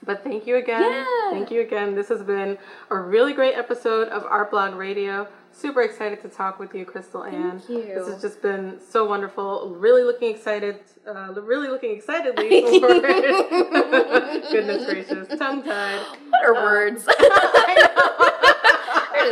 But 0.05 0.23
thank 0.25 0.47
you 0.47 0.57
again. 0.57 0.83
Yeah. 0.83 1.31
Thank 1.31 1.51
you 1.51 1.61
again. 1.61 1.95
This 1.95 2.09
has 2.09 2.23
been 2.23 2.59
a 2.91 2.97
really 2.99 3.33
great 3.33 3.55
episode 3.55 4.09
of 4.09 4.25
Artblog 4.25 4.77
Radio. 4.77 5.29
super 5.53 5.83
excited 5.83 6.21
to 6.23 6.29
talk 6.29 6.59
with 6.59 6.75
you, 6.75 6.85
Krystle 6.85 7.25
Ann. 7.33 7.61
Thank 7.61 7.71
you. 7.71 7.95
This 7.95 8.09
has 8.09 8.21
just 8.21 8.43
been 8.43 8.81
so 8.91 9.05
wonderful. 9.09 9.75
Really 9.77 10.03
looking 10.03 10.35
excited. 10.35 10.81
Uh, 11.07 11.33
really 11.41 11.69
looking 11.69 11.95
excitedly 11.95 12.63
for. 12.81 12.89
Goodness 14.51 14.85
gracious, 14.87 15.29
tongue 15.39 15.63
tied. 15.63 16.01
What 16.31 16.45
are 16.47 16.55
words? 16.55 17.05
They're 17.07 17.17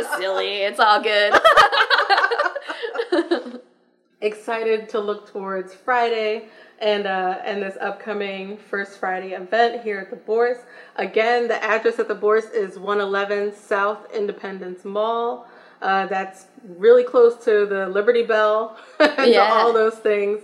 just 0.01 0.17
silly. 0.17 0.61
It's 0.63 0.79
all 0.79 1.01
good. 1.03 1.33
Excited 4.23 4.87
to 4.89 4.99
look 4.99 5.31
towards 5.31 5.73
Friday 5.73 6.45
and 6.79 7.07
uh, 7.07 7.39
and 7.43 7.63
this 7.63 7.75
upcoming 7.81 8.55
First 8.55 8.99
Friday 8.99 9.31
event 9.31 9.81
here 9.83 9.97
at 9.97 10.11
the 10.11 10.15
Bourse. 10.15 10.59
Again, 10.95 11.47
the 11.47 11.63
address 11.63 11.97
at 11.97 12.07
the 12.07 12.13
Bourse 12.13 12.45
is 12.45 12.77
111 12.77 13.55
South 13.55 14.05
Independence 14.13 14.85
Mall. 14.85 15.47
Uh, 15.81 16.05
that's 16.05 16.45
really 16.77 17.03
close 17.03 17.43
to 17.45 17.65
the 17.65 17.89
Liberty 17.89 18.21
Bell 18.21 18.77
and 18.99 19.31
Yeah. 19.31 19.49
all 19.51 19.73
those 19.73 19.95
things 19.95 20.41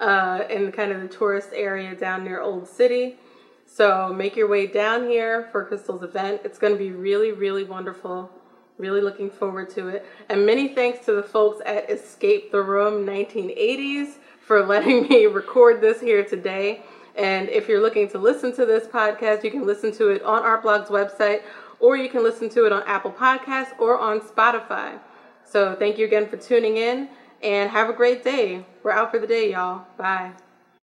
uh, 0.00 0.42
in 0.50 0.72
kind 0.72 0.90
of 0.90 1.00
the 1.00 1.08
tourist 1.08 1.50
area 1.54 1.94
down 1.94 2.24
near 2.24 2.40
Old 2.40 2.66
City. 2.66 3.16
So 3.64 4.12
make 4.12 4.34
your 4.34 4.48
way 4.48 4.66
down 4.66 5.06
here 5.08 5.48
for 5.52 5.64
Krystle's 5.64 6.02
event. 6.02 6.40
It's 6.44 6.58
going 6.58 6.72
to 6.72 6.78
be 6.78 6.90
really, 6.90 7.30
really 7.30 7.62
wonderful. 7.62 8.28
Really 8.80 9.02
looking 9.02 9.28
forward 9.28 9.68
to 9.70 9.88
it. 9.88 10.06
And 10.30 10.46
many 10.46 10.68
thanks 10.74 11.04
to 11.04 11.12
the 11.12 11.22
folks 11.22 11.60
at 11.66 11.90
Escape 11.90 12.50
the 12.50 12.62
Room 12.62 13.06
1980s 13.06 14.14
for 14.40 14.64
letting 14.64 15.02
me 15.08 15.26
record 15.26 15.82
this 15.82 16.00
here 16.00 16.24
today. 16.24 16.82
And 17.14 17.50
if 17.50 17.68
you're 17.68 17.82
looking 17.82 18.08
to 18.08 18.18
listen 18.18 18.56
to 18.56 18.64
this 18.64 18.86
podcast, 18.86 19.44
you 19.44 19.50
can 19.50 19.66
listen 19.66 19.92
to 19.92 20.08
it 20.08 20.22
on 20.22 20.42
Artblog's 20.42 20.88
website, 20.88 21.42
or 21.78 21.98
you 21.98 22.08
can 22.08 22.22
listen 22.22 22.48
to 22.50 22.64
it 22.64 22.72
on 22.72 22.82
Apple 22.84 23.12
Podcasts 23.12 23.78
or 23.78 23.98
on 23.98 24.20
Spotify. 24.20 24.98
So 25.44 25.74
thank 25.74 25.98
you 25.98 26.06
again 26.06 26.26
for 26.26 26.38
tuning 26.38 26.78
in, 26.78 27.10
and 27.42 27.70
have 27.70 27.90
a 27.90 27.92
great 27.92 28.24
day. 28.24 28.64
We're 28.82 28.92
out 28.92 29.10
for 29.10 29.18
the 29.18 29.26
day, 29.26 29.50
y'all. 29.50 29.84
Bye. 29.98 30.32